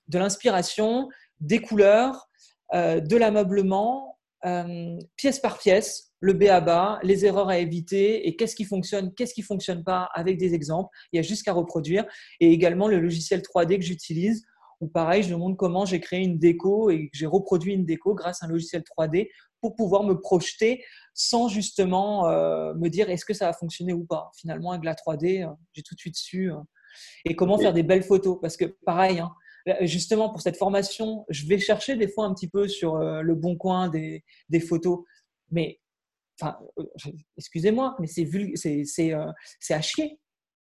[0.08, 2.30] de l'inspiration, des couleurs,
[2.74, 8.28] euh, de l'ameublement, euh, pièce par pièce, le B à bas, les erreurs à éviter
[8.28, 10.90] et qu'est-ce qui fonctionne, qu'est-ce qui fonctionne pas avec des exemples.
[11.12, 12.06] Il y a juste qu'à reproduire
[12.40, 14.46] et également le logiciel 3D que j'utilise
[14.82, 18.16] où pareil, je montre comment j'ai créé une déco et que j'ai reproduit une déco
[18.16, 19.30] grâce à un logiciel 3D
[19.62, 20.84] pour pouvoir me projeter
[21.14, 24.32] sans justement euh, me dire est-ce que ça va fonctionner ou pas.
[24.38, 26.52] Finalement, avec la 3D, euh, j'ai tout de suite su.
[26.52, 26.58] Euh,
[27.26, 28.38] et comment faire des belles photos.
[28.42, 29.32] Parce que pareil, hein,
[29.82, 33.56] justement pour cette formation, je vais chercher des fois un petit peu sur le bon
[33.56, 35.04] coin des, des photos.
[35.52, 35.80] Mais,
[36.40, 36.58] enfin,
[37.38, 39.14] excusez-moi, mais c'est
[39.74, 40.20] à chier.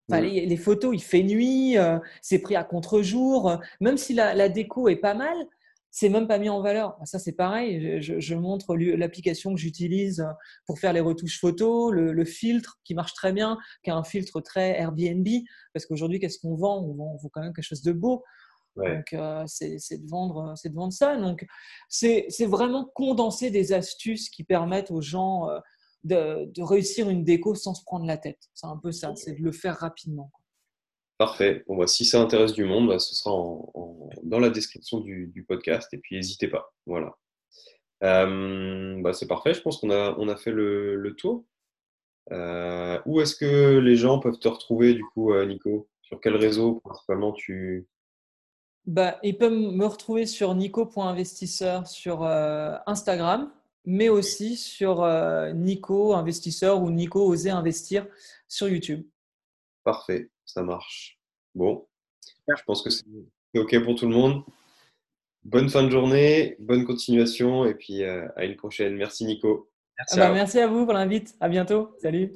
[0.09, 1.75] les, les, photos, il fait nuit,
[2.21, 3.57] c'est pris à contre-jour.
[3.79, 5.37] Même si la, la, déco est pas mal,
[5.91, 6.97] c'est même pas mis en valeur.
[7.03, 8.01] Ça, c'est pareil.
[8.01, 10.25] Je, montre l'application que j'utilise
[10.65, 14.39] pour faire les retouches photos, le, filtre qui marche très bien, qui est un filtre
[14.39, 15.27] très Airbnb.
[15.73, 16.81] Parce qu'aujourd'hui, qu'est-ce qu'on vend?
[16.81, 18.23] On, vend on quand même quelque chose de beau.
[18.75, 21.17] Donc, euh, c'est de, vendre, de vendre ça.
[21.17, 21.45] Donc,
[21.89, 25.59] c'est vraiment condenser des astuces qui permettent aux gens euh,
[26.03, 28.49] de, de, réussir une déco sans se prendre la tête.
[28.53, 30.31] C'est un peu ça, c'est de le faire rapidement.
[31.21, 31.63] Parfait.
[31.67, 33.31] Bon, bah, si ça intéresse du monde, bah, ce sera
[34.23, 35.93] dans la description du, podcast.
[35.93, 36.73] Et puis, n'hésitez pas.
[36.87, 37.15] Voilà.
[38.03, 39.53] Euh, bah, c'est parfait.
[39.53, 41.45] Je pense qu'on a, on a fait le, tour.
[42.31, 45.87] Euh, où est-ce que les gens peuvent te retrouver, du coup, Nico?
[46.01, 47.87] Sur quel réseau principalement tu.
[48.85, 53.51] Bah, ils peuvent me retrouver sur nico.investisseur sur Instagram,
[53.85, 55.05] mais aussi sur
[55.53, 58.07] Nico Investisseur ou Nico Oser Investir
[58.47, 59.05] sur YouTube.
[59.83, 61.19] Parfait ça marche.
[61.55, 61.87] Bon,
[62.47, 63.05] je pense que c'est
[63.55, 64.43] OK pour tout le monde.
[65.43, 68.95] Bonne fin de journée, bonne continuation et puis euh, à une prochaine.
[68.95, 69.71] Merci Nico.
[69.97, 71.35] Merci, ah bah, merci à vous pour l'invite.
[71.39, 71.95] À bientôt.
[72.01, 72.31] Salut.